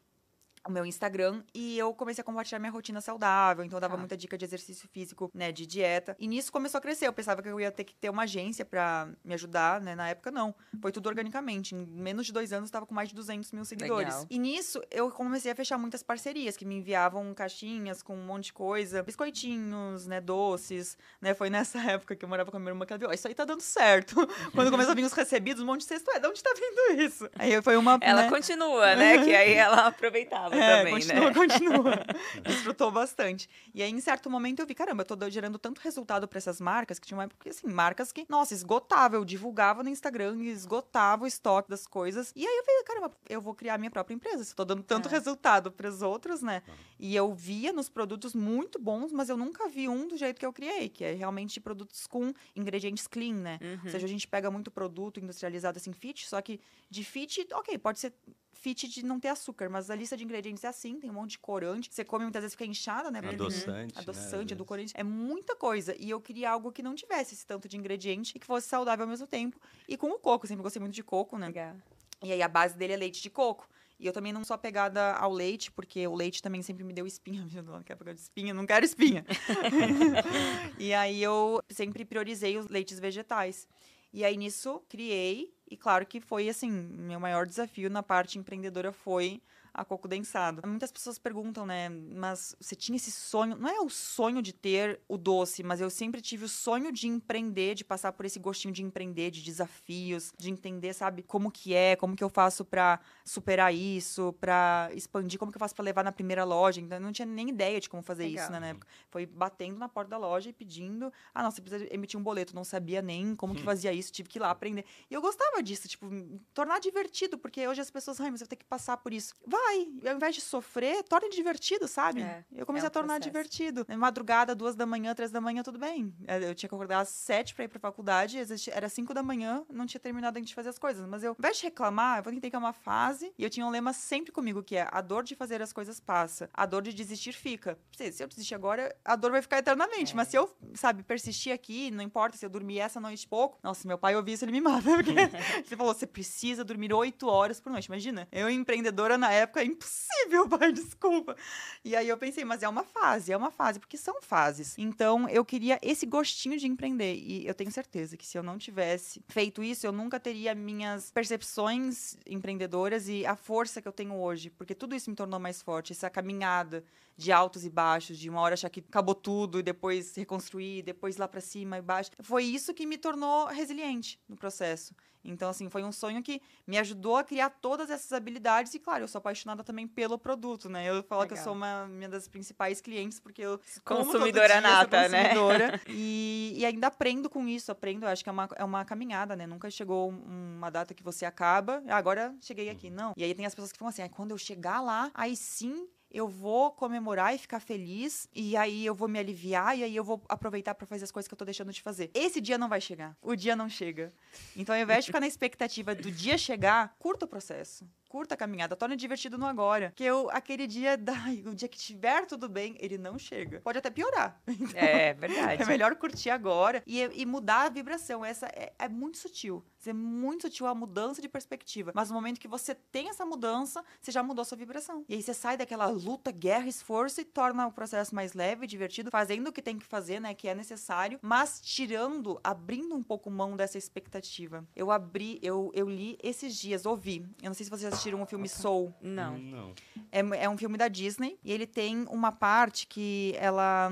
[0.67, 3.97] o meu Instagram e eu comecei a compartilhar minha rotina saudável, então eu dava ah.
[3.97, 6.15] muita dica de exercício físico, né, de dieta.
[6.19, 7.07] E nisso começou a crescer.
[7.07, 9.95] Eu pensava que eu ia ter que ter uma agência para me ajudar, né?
[9.95, 10.53] Na época não.
[10.81, 11.75] Foi tudo organicamente.
[11.75, 14.13] Em menos de dois anos eu estava com mais de 200 mil seguidores.
[14.13, 14.27] Legal.
[14.29, 18.45] E nisso eu comecei a fechar muitas parcerias que me enviavam caixinhas com um monte
[18.45, 21.33] de coisa, biscoitinhos, né, doces, né?
[21.33, 23.27] Foi nessa época que eu morava com a minha irmã que ela viu, oh, isso
[23.27, 24.15] aí tá dando certo.
[24.53, 27.01] Quando começou a vir os recebidos, um monte de cesto, é, de onde tá vindo
[27.01, 27.29] isso?
[27.37, 28.29] Aí foi uma Ela né?
[28.29, 29.23] continua, né?
[29.23, 31.33] que aí ela aproveitava é, também, continua, né?
[31.33, 32.05] Continua,
[32.43, 33.49] Desfrutou bastante.
[33.73, 36.59] E aí, em certo momento, eu vi, caramba, eu tô gerando tanto resultado para essas
[36.59, 39.15] marcas, que tinha uma época, assim, marcas que, nossa, esgotava.
[39.15, 42.31] Eu divulgava no Instagram, esgotava o estoque das coisas.
[42.35, 44.43] E aí eu falei, caramba, eu vou criar minha própria empresa.
[44.43, 45.11] Se tô dando tanto é.
[45.11, 46.61] resultado para os outros, né?
[46.99, 50.45] E eu via nos produtos muito bons, mas eu nunca vi um do jeito que
[50.45, 53.59] eu criei, que é realmente produtos com ingredientes clean, né?
[53.61, 53.79] Uhum.
[53.85, 56.59] Ou seja, a gente pega muito produto industrializado assim, fit, só que
[56.89, 58.13] de fit, ok, pode ser
[58.61, 61.31] fit de não ter açúcar, mas a lista de ingredientes é assim, tem um monte
[61.31, 61.89] de corante.
[61.91, 63.19] Você come muitas vezes fica inchada, né?
[63.19, 63.97] Adoçante.
[63.97, 64.51] Adoçante, né?
[64.53, 64.93] edulcorante.
[64.95, 65.95] É muita coisa.
[65.99, 69.03] E eu queria algo que não tivesse esse tanto de ingrediente e que fosse saudável
[69.03, 69.59] ao mesmo tempo.
[69.87, 71.47] E com o coco, sempre gostei muito de coco, né?
[71.47, 71.75] Legal.
[72.23, 73.67] E aí a base dele é leite de coco.
[73.99, 77.05] E eu também não sou apegada ao leite, porque o leite também sempre me deu
[77.05, 77.47] espinha.
[77.63, 79.25] Não quero pegar de espinha, não quero espinha.
[80.77, 83.67] e aí eu sempre priorizei os leites vegetais.
[84.13, 88.91] E aí nisso criei e claro que foi assim, meu maior desafio na parte empreendedora
[88.91, 89.41] foi
[89.73, 90.61] a coco densado.
[90.67, 94.99] Muitas pessoas perguntam, né, mas você tinha esse sonho, não é o sonho de ter
[95.07, 98.73] o doce, mas eu sempre tive o sonho de empreender, de passar por esse gostinho
[98.73, 102.99] de empreender, de desafios, de entender, sabe, como que é, como que eu faço para
[103.23, 106.81] superar isso, para expandir, como que eu faço para levar na primeira loja.
[106.81, 108.43] Então eu não tinha nem ideia de como fazer Legal.
[108.43, 108.87] isso né, na época.
[109.09, 112.55] Foi batendo na porta da loja e pedindo, ah, não, você precisa emitir um boleto,
[112.55, 113.65] não sabia nem como que hum.
[113.65, 114.85] fazia isso, tive que ir lá aprender.
[115.09, 116.09] E eu gostava disso, tipo,
[116.53, 119.33] tornar divertido, porque hoje as pessoas, ai, mas você vai ter que passar por isso.
[119.45, 122.21] Vai vai, ao invés de sofrer, torne divertido, sabe?
[122.21, 123.29] É, eu comecei é a tornar processo.
[123.29, 123.85] divertido.
[123.97, 126.13] Madrugada, duas da manhã, três da manhã, tudo bem.
[126.27, 128.37] É, eu tinha que acordar às sete pra ir pra faculdade,
[128.71, 131.05] era cinco da manhã, não tinha terminado ainda de fazer as coisas.
[131.07, 133.49] Mas eu, ao invés de reclamar, eu vou entender que é uma fase, e eu
[133.49, 136.65] tinha um lema sempre comigo, que é a dor de fazer as coisas passa, a
[136.65, 137.77] dor de desistir fica.
[137.95, 140.13] Se eu desistir agora, a dor vai ficar eternamente.
[140.13, 140.15] É.
[140.15, 143.87] Mas se eu, sabe, persistir aqui, não importa se eu dormir essa noite pouco, nossa,
[143.87, 144.81] meu pai ouvir isso, ele me mata.
[144.95, 145.11] Porque
[145.67, 147.85] ele falou, você precisa dormir oito horas por noite.
[147.85, 151.35] Imagina, eu empreendedora na época, é impossível, pai, desculpa.
[151.83, 154.77] E aí eu pensei, mas é uma fase, é uma fase, porque são fases.
[154.77, 157.15] Então eu queria esse gostinho de empreender.
[157.15, 161.11] E eu tenho certeza que se eu não tivesse feito isso, eu nunca teria minhas
[161.11, 164.49] percepções empreendedoras e a força que eu tenho hoje.
[164.49, 166.83] Porque tudo isso me tornou mais forte, essa caminhada
[167.17, 171.17] de altos e baixos, de uma hora achar que acabou tudo e depois reconstruir, depois
[171.17, 172.11] lá para cima e baixo.
[172.21, 174.95] Foi isso que me tornou resiliente no processo.
[175.23, 178.73] Então, assim, foi um sonho que me ajudou a criar todas essas habilidades.
[178.73, 180.89] E, claro, eu sou apaixonada também pelo produto, né?
[180.89, 181.35] Eu falo Legal.
[181.35, 185.29] que eu sou uma, uma das principais clientes, porque eu consumidora dia, nata, né?
[185.29, 185.79] consumidora, né?
[185.87, 188.05] E, e, ainda aprendo com isso, aprendo.
[188.05, 189.45] Acho que é uma, é uma caminhada, né?
[189.45, 192.87] Nunca chegou uma data que você acaba, ah, agora cheguei aqui.
[192.87, 192.95] Uhum.
[192.95, 193.13] Não.
[193.15, 195.87] E aí tem as pessoas que falam assim, ah, quando eu chegar lá, aí sim
[196.11, 200.03] eu vou comemorar e ficar feliz, e aí eu vou me aliviar, e aí eu
[200.03, 202.11] vou aproveitar para fazer as coisas que eu tô deixando de fazer.
[202.13, 203.15] Esse dia não vai chegar.
[203.21, 204.13] O dia não chega.
[204.55, 208.37] Então, ao invés de ficar na expectativa do dia chegar, curta o processo curta a
[208.37, 209.93] caminhada, torne divertido no agora.
[209.95, 211.13] Que eu, aquele dia, da,
[211.49, 213.61] o dia que tiver tudo bem, ele não chega.
[213.61, 214.37] Pode até piorar.
[214.61, 215.63] Então, é verdade.
[215.63, 218.23] É melhor curtir agora e, e mudar a vibração.
[218.23, 219.63] Essa é, é muito sutil.
[219.85, 221.91] É muito sutil a mudança de perspectiva.
[221.95, 225.03] Mas no momento que você tem essa mudança, você já mudou sua vibração.
[225.09, 229.09] E aí você sai daquela luta, guerra, esforço e torna o processo mais leve, divertido,
[229.09, 230.33] fazendo o que tem que fazer, né?
[230.35, 234.63] Que é necessário, mas tirando, abrindo um pouco mão dessa expectativa.
[234.75, 237.25] Eu abri, eu, eu li esses dias, ouvi.
[237.41, 238.93] Eu não sei se vocês assistiram o filme Soul?
[239.01, 239.37] Não.
[239.37, 239.73] Não.
[240.11, 243.91] É, é um filme da Disney e ele tem uma parte que ela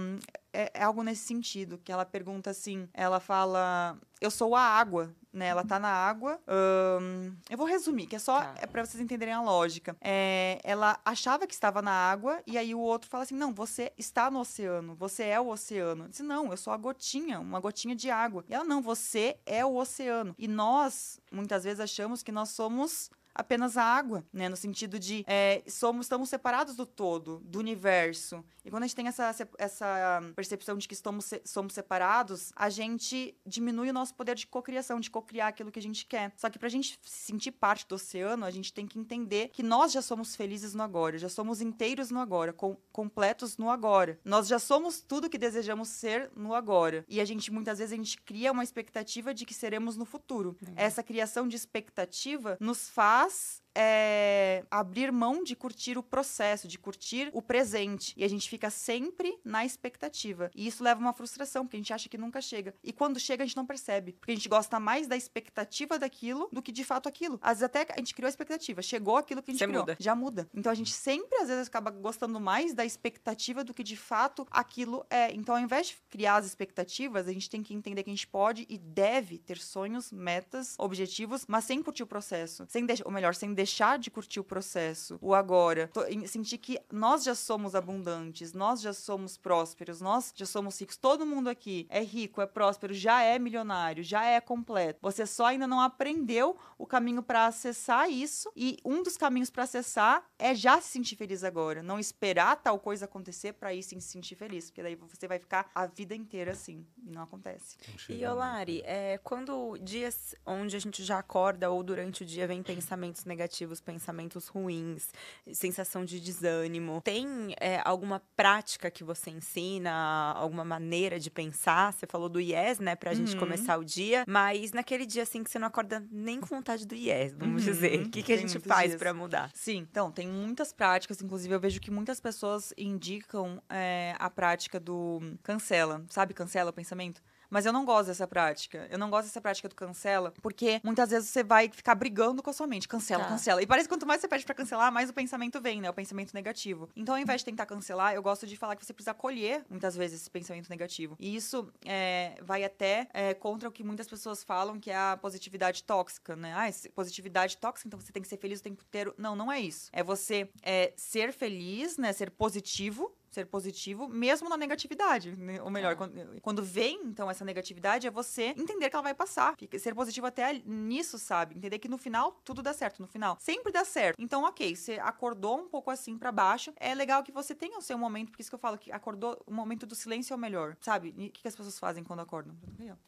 [0.51, 5.13] é, é, algo nesse sentido, que ela pergunta assim, ela fala, eu sou a água,
[5.31, 5.47] né?
[5.47, 6.39] Ela tá na água.
[6.47, 8.55] Um, eu vou resumir, que é só tá.
[8.57, 9.95] é para vocês entenderem a lógica.
[10.01, 13.93] É, ela achava que estava na água e aí o outro fala assim, não, você
[13.97, 16.05] está no oceano, você é o oceano.
[16.05, 18.43] Eu disse, não, eu sou a gotinha, uma gotinha de água.
[18.49, 20.33] E ela, não, você é o oceano.
[20.37, 24.49] E nós, muitas vezes, achamos que nós somos apenas a água, né?
[24.49, 28.43] No sentido de é, somos, estamos separados do todo, do universo.
[28.65, 33.35] E quando a gente tem essa, essa percepção de que estamos, somos separados, a gente
[33.45, 36.33] diminui o nosso poder de cocriação, de cocriar aquilo que a gente quer.
[36.35, 39.63] Só que pra gente se sentir parte do oceano, a gente tem que entender que
[39.63, 44.19] nós já somos felizes no agora, já somos inteiros no agora, com, completos no agora.
[44.25, 47.05] Nós já somos tudo que desejamos ser no agora.
[47.07, 50.57] E a gente, muitas vezes, a gente cria uma expectativa de que seremos no futuro.
[50.61, 50.73] Uhum.
[50.75, 56.77] Essa criação de expectativa nos faz faz é, abrir mão de curtir o processo, de
[56.77, 58.13] curtir o presente.
[58.17, 60.49] E a gente fica sempre na expectativa.
[60.55, 62.73] E isso leva a uma frustração, porque a gente acha que nunca chega.
[62.83, 64.13] E quando chega, a gente não percebe.
[64.13, 67.39] Porque a gente gosta mais da expectativa daquilo do que de fato aquilo.
[67.41, 69.83] Às vezes até a gente criou a expectativa, chegou aquilo que a gente Você criou.
[69.83, 69.97] Muda.
[69.99, 70.49] Já muda.
[70.53, 74.47] Então a gente sempre, às vezes, acaba gostando mais da expectativa do que de fato
[74.51, 75.31] aquilo é.
[75.33, 78.27] Então, ao invés de criar as expectativas, a gente tem que entender que a gente
[78.27, 82.65] pode e deve ter sonhos, metas, objetivos, mas sem curtir o processo.
[82.67, 85.91] Sem deixar, ou melhor, sem deixar de curtir o processo, o agora,
[86.27, 90.95] sentir que nós já somos abundantes, nós já somos prósperos, nós já somos ricos.
[90.95, 94.99] Todo mundo aqui é rico, é próspero, já é milionário, já é completo.
[95.01, 99.63] Você só ainda não aprendeu o caminho para acessar isso e um dos caminhos para
[99.63, 103.99] acessar é já se sentir feliz agora, não esperar tal coisa acontecer para ir se
[103.99, 107.75] sentir feliz, porque daí você vai ficar a vida inteira assim e não acontece.
[108.07, 112.63] E Olari, é, quando dias onde a gente já acorda ou durante o dia vem
[112.63, 115.09] pensamentos negativos negativos, pensamentos ruins,
[115.51, 117.01] sensação de desânimo.
[117.03, 119.91] Tem é, alguma prática que você ensina,
[120.35, 121.91] alguma maneira de pensar?
[121.91, 123.17] Você falou do yes, né, pra uhum.
[123.17, 126.85] gente começar o dia, mas naquele dia assim que você não acorda nem com vontade
[126.85, 127.73] do yes, vamos uhum.
[127.73, 129.49] dizer, o que, que a gente faz para mudar?
[129.53, 134.79] Sim, então, tem muitas práticas, inclusive eu vejo que muitas pessoas indicam é, a prática
[134.79, 137.21] do cancela, sabe, cancela o pensamento?
[137.49, 138.87] Mas eu não gosto dessa prática.
[138.89, 142.49] Eu não gosto dessa prática do cancela, porque muitas vezes você vai ficar brigando com
[142.49, 142.87] a sua mente.
[142.87, 143.29] Cancela, tá.
[143.29, 143.61] cancela.
[143.61, 145.89] E parece que quanto mais você pede para cancelar, mais o pensamento vem, né?
[145.89, 146.89] O pensamento negativo.
[146.95, 149.95] Então, ao invés de tentar cancelar, eu gosto de falar que você precisa acolher, muitas
[149.95, 151.15] vezes, esse pensamento negativo.
[151.19, 155.17] E isso é, vai até é, contra o que muitas pessoas falam, que é a
[155.17, 156.53] positividade tóxica, né?
[156.53, 159.13] Ah, positividade tóxica, então você tem que ser feliz o tempo inteiro.
[159.17, 159.89] Não, não é isso.
[159.91, 162.13] É você é, ser feliz, né?
[162.13, 165.35] Ser positivo ser positivo, mesmo na negatividade.
[165.35, 165.61] Né?
[165.61, 165.95] Ou melhor, ah.
[165.95, 169.55] quando, quando, vem, então, essa negatividade, é você entender que ela vai passar.
[169.77, 171.55] Ser positivo até nisso, sabe?
[171.55, 173.01] Entender que no final, tudo dá certo.
[173.01, 174.21] No final, sempre dá certo.
[174.21, 176.73] Então, ok, você acordou um pouco assim para baixo.
[176.77, 179.41] É legal que você tenha o seu momento, por isso que eu falo que acordou,
[179.45, 181.13] o momento do silêncio é o melhor, sabe?
[181.17, 182.55] E o que, as pessoas fazem quando acordam?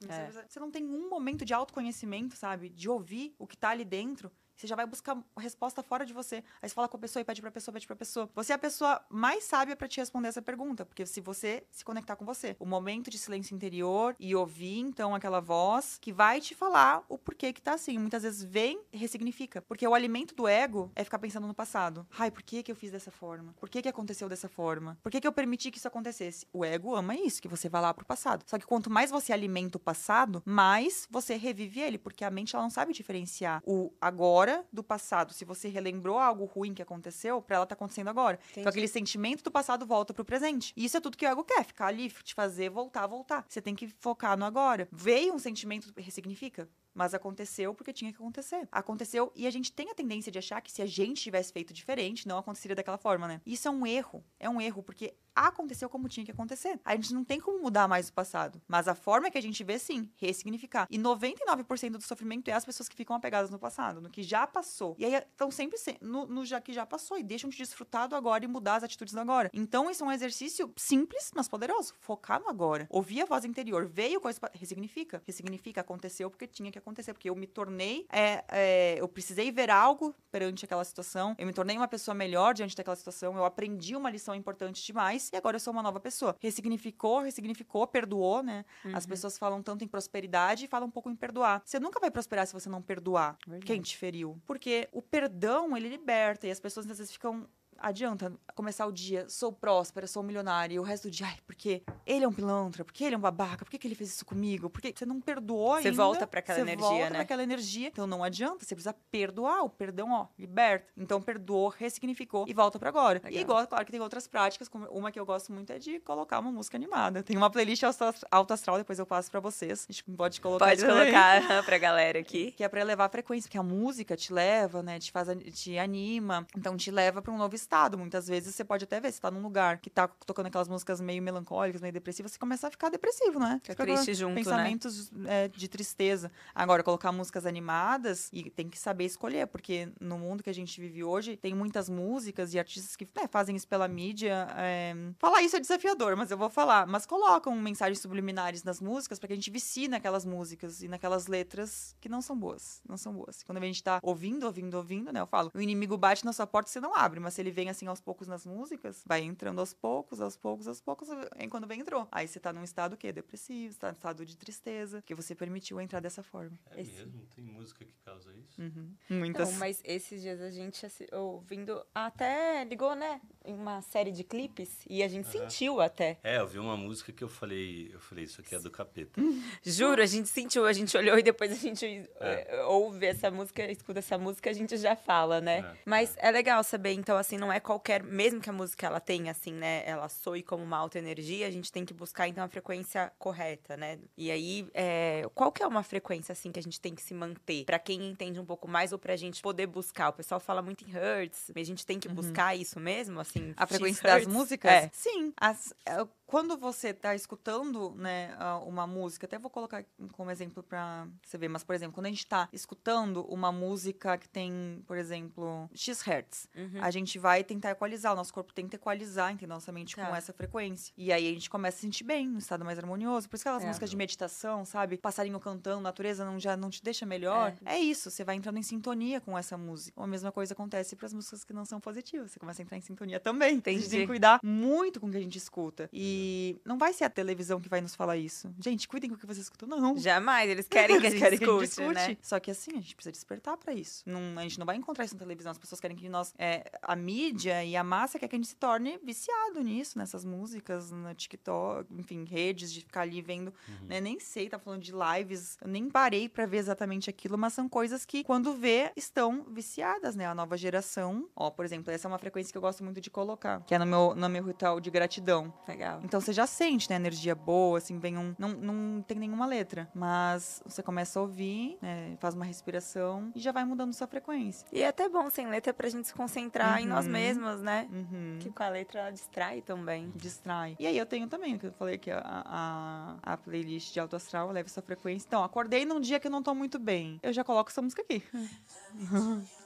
[0.07, 0.31] É.
[0.47, 2.69] Você não tem um momento de autoconhecimento, sabe?
[2.69, 6.43] De ouvir o que tá ali dentro você já vai buscar resposta fora de você.
[6.61, 8.29] Aí você fala com a pessoa e pede pra pessoa, pede pra pessoa.
[8.35, 10.85] Você é a pessoa mais sábia para te responder essa pergunta.
[10.85, 15.15] Porque se você se conectar com você, o momento de silêncio interior e ouvir, então,
[15.15, 17.97] aquela voz que vai te falar o porquê que tá assim.
[17.97, 19.61] Muitas vezes vem e ressignifica.
[19.61, 22.05] Porque o alimento do ego é ficar pensando no passado.
[22.17, 23.53] Ai, por que que eu fiz dessa forma?
[23.59, 24.97] Por que que aconteceu dessa forma?
[25.01, 26.45] Por que que eu permiti que isso acontecesse?
[26.53, 28.43] O ego ama isso, que você vai lá pro passado.
[28.47, 31.97] Só que quanto mais você alimenta o passado, mais você revive ele.
[31.97, 35.33] Porque a mente, ela não sabe diferenciar o agora memória do passado.
[35.33, 38.37] Se você relembrou algo ruim que aconteceu, pra ela tá acontecendo agora.
[38.43, 38.59] Entendi.
[38.59, 40.73] Então aquele sentimento do passado volta pro presente.
[40.75, 43.45] E isso é tudo que o ego quer, ficar ali, te fazer voltar, voltar.
[43.47, 44.87] Você tem que focar no agora.
[44.91, 46.69] Veio um sentimento, ressignifica.
[46.93, 48.67] Mas aconteceu porque tinha que acontecer.
[48.71, 51.73] Aconteceu e a gente tem a tendência de achar que se a gente tivesse feito
[51.73, 53.41] diferente, não aconteceria daquela forma, né?
[53.45, 54.23] Isso é um erro.
[54.39, 56.79] É um erro, porque aconteceu como tinha que acontecer.
[56.83, 58.61] A gente não tem como mudar mais o passado.
[58.67, 60.87] Mas a forma que a gente vê, sim, ressignificar.
[60.89, 64.45] E 99% do sofrimento é as pessoas que ficam apegadas no passado, no que já
[64.45, 64.95] passou.
[64.99, 68.07] E aí estão sempre se- no, no já que já passou e deixam de desfrutar
[68.09, 69.49] do agora e mudar as atitudes do agora.
[69.53, 71.93] Então, isso é um exercício simples, mas poderoso.
[71.99, 72.87] Focar no agora.
[72.89, 73.85] Ouvir a voz interior.
[73.85, 74.39] Veio coisa.
[74.53, 75.21] Ressignifica.
[75.25, 75.81] Ressignifica.
[75.81, 77.13] Aconteceu porque tinha que acontecer.
[77.13, 78.05] Porque eu me tornei.
[78.11, 81.35] é, é, eu precisei ver algo perante aquela situação.
[81.37, 83.35] Eu me tornei uma pessoa melhor diante daquela situação.
[83.35, 85.29] Eu aprendi uma lição importante demais.
[85.33, 86.35] E agora eu sou uma nova pessoa.
[86.39, 88.65] Ressignificou, ressignificou, perdoou, né?
[88.93, 91.61] As pessoas falam tanto em prosperidade e falam um pouco em perdoar.
[91.65, 93.65] Você nunca vai prosperar se você não perdoar Verdade.
[93.65, 94.41] quem te feriu.
[94.45, 96.47] Porque o perdão, ele liberta.
[96.47, 97.47] E as pessoas às vezes ficam.
[97.81, 101.81] Adianta começar o dia, sou próspera, sou milionária, e o resto do dia, ai, porque
[102.05, 104.25] ele é um pilantra, porque ele é um babaca, por que, que ele fez isso
[104.25, 104.69] comigo?
[104.69, 105.91] Porque você não perdoou Você ainda.
[106.03, 107.09] volta pra aquela você energia, volta né?
[107.11, 107.87] pra aquela energia.
[107.87, 109.63] Então não adianta, você precisa perdoar.
[109.63, 110.85] O perdão, ó, liberta.
[110.95, 113.19] Então perdoou, ressignificou e volta pra agora.
[113.23, 113.31] Legal.
[113.31, 116.39] E igual, claro que tem outras práticas, uma que eu gosto muito é de colocar
[116.39, 117.23] uma música animada.
[117.23, 119.87] Tem uma playlist alto- astral, depois eu passo pra vocês.
[119.89, 122.51] A gente pode colocar Pode colocar pra galera aqui.
[122.51, 124.99] Que é pra elevar a frequência, porque a música te leva, né?
[124.99, 127.70] Te faz, te anima, então te leva pra um novo estado.
[127.97, 130.99] Muitas vezes você pode até ver, você tá num lugar que tá tocando aquelas músicas
[130.99, 133.59] meio melancólicas, meio depressivas, você começa a ficar depressivo, né?
[133.63, 134.43] Fica Fica triste junto, né?
[134.43, 136.31] pensamentos é, de tristeza.
[136.53, 140.79] Agora, colocar músicas animadas e tem que saber escolher, porque no mundo que a gente
[140.79, 144.47] vive hoje, tem muitas músicas e artistas que né, fazem isso pela mídia.
[144.57, 146.85] é, Falar isso é desafiador, mas eu vou falar.
[146.87, 151.27] Mas colocam mensagens subliminares nas músicas pra que a gente vicie naquelas músicas e naquelas
[151.27, 152.81] letras que não são boas.
[152.87, 153.43] Não são boas.
[153.43, 155.19] Quando a gente tá ouvindo, ouvindo, ouvindo, né?
[155.21, 157.51] Eu falo, o inimigo bate na sua porta e você não abre, mas se ele
[157.61, 161.47] vem assim aos poucos nas músicas, vai entrando aos poucos, aos poucos, aos poucos, aí
[161.47, 162.07] quando vem, entrou.
[162.11, 163.11] Aí você tá num estado o quê?
[163.11, 166.57] Depressivo, você tá num estado de tristeza, que você permitiu entrar dessa forma.
[166.71, 167.21] É Esse- mesmo?
[167.35, 168.59] Tem música que causa isso?
[168.59, 168.91] Uhum.
[169.09, 169.51] Muitas.
[169.51, 173.21] Não, mas esses dias a gente assi- ouvindo até ligou, né?
[173.45, 176.19] Em uma série de clipes e a gente sentiu até.
[176.23, 179.19] É, eu vi uma música que eu falei, eu falei, isso aqui é do capeta.
[179.63, 182.07] Juro, a gente sentiu, a gente olhou e depois a gente É.
[182.19, 185.59] eh, ouve essa música, escuta essa música, a gente já fala, né?
[185.59, 188.03] É, Mas é legal saber, então, assim, não é qualquer.
[188.03, 189.83] Mesmo que a música ela tenha, assim, né?
[189.85, 193.75] Ela soe como uma alta energia, a gente tem que buscar, então, a frequência correta,
[193.77, 193.99] né?
[194.17, 197.13] E aí, é, qual que é uma frequência, assim, que a gente tem que se
[197.13, 197.65] manter?
[197.65, 200.09] Pra quem entende um pouco mais ou pra gente poder buscar?
[200.09, 203.47] O pessoal fala muito em hertz, mas a gente tem que buscar isso mesmo, assim?
[203.47, 203.53] Uhum.
[203.57, 204.33] A frequência das hertz?
[204.33, 204.71] músicas?
[204.71, 204.89] É.
[204.93, 205.33] Sim.
[205.39, 208.33] As- é, quando você tá escutando, né,
[208.65, 212.09] uma música, até vou colocar como exemplo pra você ver, mas, por exemplo, quando a
[212.09, 216.81] gente tá escutando uma música que tem, por exemplo, X hertz, Uhum.
[216.81, 219.55] a gente vai tentar equalizar, o nosso corpo tenta equalizar, entendeu?
[219.55, 220.05] Nossa mente Tá.
[220.07, 220.93] com essa frequência.
[220.97, 223.27] E aí a gente começa a se sentir bem, num estado mais harmonioso.
[223.27, 223.67] Por isso que aquelas É.
[223.67, 224.97] músicas de meditação, sabe?
[224.97, 227.53] Passarinho cantando, natureza não, já não te deixa melhor.
[227.65, 227.77] É.
[227.81, 230.01] isso, você vai entrando em sintonia com essa música.
[230.01, 232.31] A mesma coisa acontece para as músicas que não são positivas.
[232.31, 233.61] Você começa a entrar em sintonia também.
[233.65, 235.89] A gente tem que cuidar muito com o que a gente escuta.
[235.91, 236.20] E
[236.65, 238.53] não vai ser a televisão que vai nos falar isso.
[238.59, 239.97] Gente, cuidem com o que você escuta, não.
[239.97, 242.17] Jamais, eles querem que a gente querem escute, que a gente né?
[242.21, 244.03] Só que assim, a gente precisa despertar pra isso.
[244.05, 245.51] Não- a gente não vai encontrar isso na televisão.
[245.51, 246.33] As pessoas querem que nós.
[246.37, 250.23] é, a mídia e a massa quer que a gente se torne viciado nisso, nessas
[250.25, 253.53] músicas, no TikTok, enfim, redes, de ficar ali vendo.
[253.67, 253.87] Uhum.
[253.87, 254.01] né?
[254.01, 255.57] Nem sei, tá falando de lives.
[255.61, 260.15] Eu nem parei pra ver exatamente aquilo, mas são coisas que, quando vê, estão viciadas,
[260.15, 260.25] né?
[260.25, 261.27] A nova geração.
[261.35, 263.79] Ó, por exemplo, essa é uma frequência que eu gosto muito de colocar, que é
[263.79, 265.53] no meu, no meu ritual de gratidão.
[265.67, 266.01] Legal.
[266.11, 268.35] Então você já sente, né, energia boa, assim, vem um.
[268.37, 269.89] Não, não tem nenhuma letra.
[269.95, 272.17] Mas você começa a ouvir, né?
[272.19, 274.67] Faz uma respiração e já vai mudando sua frequência.
[274.73, 277.13] E é até bom sem letra pra gente se concentrar em nós Uhum.
[277.13, 277.87] mesmos, né?
[277.89, 278.39] Uhum.
[278.41, 280.11] Que com a letra ela distrai também.
[280.13, 280.75] Distrai.
[280.77, 284.17] E aí eu tenho também, que eu falei que a, a, a playlist de alto
[284.17, 285.25] astral leva essa frequência.
[285.25, 287.21] Então, acordei num dia que eu não tô muito bem.
[287.23, 288.21] Eu já coloco essa música aqui.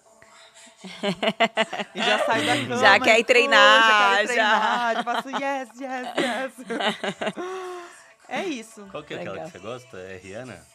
[1.95, 2.77] e já saio da cama.
[2.77, 4.33] Já quer ir e, pô, treinar, já quero já.
[4.33, 4.95] treinar.
[4.95, 6.53] Já faço yes, yes, yes.
[8.29, 8.87] é isso.
[8.91, 9.45] Qual que é aquela Legal.
[9.51, 9.97] que você gosta?
[9.97, 10.65] É Rihanna?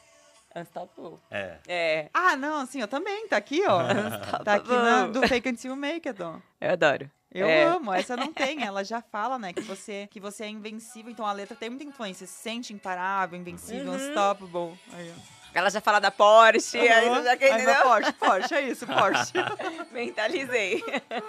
[0.56, 1.16] Unstoppable.
[1.30, 1.56] É.
[1.68, 3.28] É, Ah, não, assim, eu também.
[3.28, 3.82] Tá aqui, ó.
[4.44, 6.38] tá aqui na, do Fake Until You Make It, ó.
[6.60, 7.10] eu adoro.
[7.32, 7.62] Eu É.
[7.62, 11.24] amo, essa não tem, ela já fala, né, que você, que você é invencível, então
[11.24, 13.94] a letra tem muita influência, se sente imparável, invencível, Uhum.
[13.96, 14.76] unstoppable.
[14.92, 15.39] Aí, ó.
[15.52, 17.82] Ela já fala da Porsche, aí você já quer Aí, entendeu?
[17.82, 19.32] Porsche, Porsche, é isso, Porsche.
[19.92, 20.82] Mentalizei.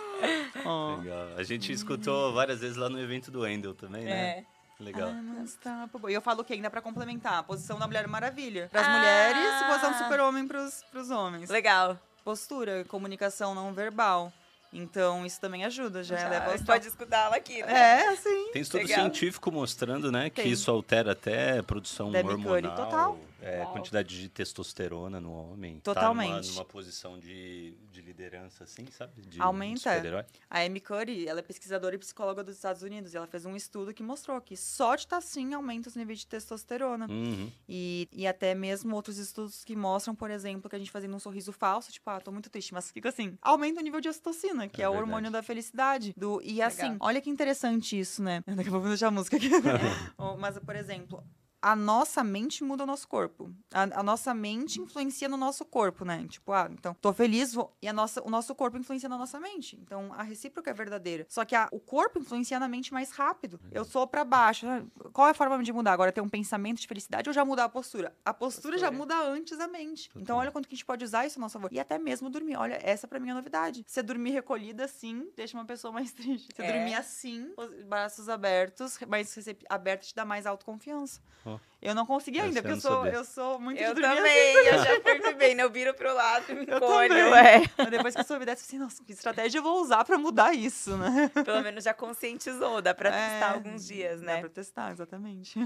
[0.66, 0.98] Ó.
[0.98, 1.28] Legal.
[1.38, 4.12] A gente escutou várias vezes lá no evento do Wendel também, né?
[4.40, 4.44] É.
[4.84, 5.10] Legal.
[5.10, 6.12] Unstoppable.
[6.12, 8.68] E eu falo que ainda pra complementar, a posição da Mulher Maravilha.
[8.72, 8.90] Pras Ah.
[8.90, 11.50] mulheres, posição super-homem pros, pros homens.
[11.50, 11.98] Legal.
[12.24, 14.32] Postura, comunicação não verbal.
[14.74, 18.04] Então, isso também ajuda, já, Já, leva gente pode escutá-la aqui, né?
[18.06, 18.52] É, sim.
[18.54, 19.02] Tem estudo Legal.
[19.02, 20.52] científico mostrando, né, que Tem.
[20.52, 23.20] isso altera até a produção Curry, hormonal, total.
[23.42, 25.80] É, quantidade de testosterona no homem.
[25.80, 26.30] Totalmente.
[26.30, 29.22] Tá numa, numa posição de, de liderança, assim, sabe?
[29.22, 29.80] De Aumenta.
[29.80, 30.26] super-herói.
[30.50, 33.14] A Amy Curry, ela é pesquisadora e psicóloga dos Estados Unidos.
[33.14, 36.20] E ela fez um estudo que mostrou que só de estar assim aumenta os níveis
[36.20, 37.08] de testosterona.
[37.10, 37.52] Uhum.
[37.68, 41.20] E, e até mesmo outros estudos que mostram, por exemplo, que a gente fazendo um
[41.20, 44.68] sorriso falso, tipo, ah, tô muito triste, mas fica assim, aumenta o nível de ocitocina,
[44.68, 46.14] que É é, o hormônio da felicidade.
[46.16, 46.98] Do, e assim, Legal.
[47.02, 48.44] olha que interessante isso, né?
[48.48, 49.50] Daqui a pouco eu vou deixar a música aqui.
[50.40, 51.24] Mas, por exemplo,
[51.62, 53.52] a nossa mente muda o nosso corpo.
[53.74, 56.26] A, a nossa mente influencia no nosso corpo, né?
[56.28, 57.72] Tipo, ah, então, tô feliz, vou...
[57.82, 59.78] e a nossa, o nosso corpo influencia na nossa mente.
[59.82, 61.26] Então, a recíproca é verdadeira.
[61.30, 63.60] Só que a- o corpo influencia na mente mais rápido.
[63.72, 64.66] Eu sou pra baixo.
[64.68, 64.82] ah,
[65.14, 65.94] Qual é a forma de mudar?
[65.94, 68.16] Agora, ter um pensamento de felicidade ou já mudar a postura?
[68.26, 70.10] A postura, já muda antes a mente.
[70.16, 71.70] Então, olha quanto que a gente pode usar isso a nosso favor.
[71.72, 72.56] E até mesmo dormir.
[72.56, 73.84] Olha, essa pra mim é a novidade.
[73.88, 76.50] Você dormir recolhida assim, deixa uma pessoa mais triste.
[76.56, 76.72] Você É.
[76.74, 81.22] dormir assim, os braços abertos, mais recep- aberto te dá mais autoconfiança.
[81.52, 81.71] Ó.
[81.82, 83.12] Eu não consegui ainda, eu porque eu sou, sabia.
[83.14, 85.64] eu sou muito Eu de dormir também, eu já percebi, né?
[85.64, 87.56] Eu viro pro lado e me encolho, é.
[87.58, 87.70] assim.
[87.78, 90.18] Mas depois que eu soube dessa, eu falei, nossa, que estratégia eu vou usar pra
[90.18, 91.30] mudar isso, né?
[91.44, 94.40] Pelo menos já conscientizou, dá pra testar É, alguns dias, Dá né?
[94.42, 95.58] pra testar, exatamente.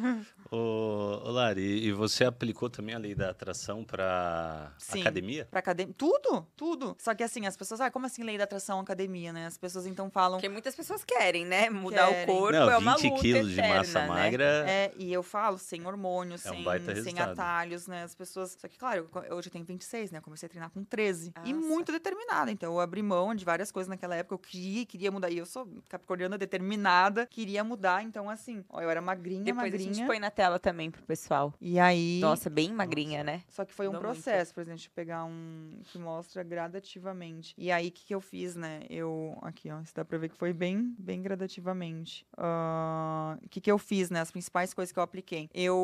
[0.49, 5.01] Ô, ô Lari, e você aplicou também a lei da atração para Sim.
[5.01, 5.47] academia?
[5.51, 5.93] Pra academia.
[5.97, 6.95] Tudo, tudo.
[6.99, 9.47] Só que assim, as pessoas, ah, como assim lei da atração academia, né?
[9.47, 10.37] As pessoas então falam.
[10.37, 11.69] Porque muitas pessoas querem, né?
[11.69, 12.23] Mudar Querem.
[12.35, 14.07] o corpo Não, é uma 20 luta quilos de eterna, massa né?
[14.07, 14.65] magra.
[14.69, 18.03] É, e eu falo sem É um sem, baita sem atalhos, né?
[18.03, 18.57] As pessoas.
[18.59, 20.19] Só que, claro, eu- hoje eu tenho 26, né?
[20.19, 21.33] Eu comecei a treinar com 13.
[21.43, 21.67] E Nossa.
[21.67, 22.51] muito determinada.
[22.51, 24.35] Então, eu abri mão de várias coisas naquela época.
[24.35, 25.29] Eu queria, queria mudar.
[25.29, 28.03] E eu sou capricorniana determinada, queria mudar.
[28.03, 29.93] Então, assim, ó, eu era magrinha, Depois a magrinha.
[29.93, 31.53] gente põe na tela também pro pessoal.
[31.59, 32.19] E aí.
[32.21, 33.43] Nossa, bem magrinha, né?
[33.49, 34.21] Só que foi um Mudou muito.
[34.23, 37.53] processo, por exemplo, de pegar um que mostra gradativamente.
[37.57, 38.81] E aí, o que, que eu fiz, né?
[38.89, 39.37] Eu.
[39.41, 39.79] Aqui, ó.
[39.81, 42.25] Isso dá pra ver que foi bem, bem gradativamente.
[42.37, 44.19] Ah, O que, que eu fiz, né?
[44.21, 45.49] As principais coisas que eu apliquei.
[45.53, 45.75] Eu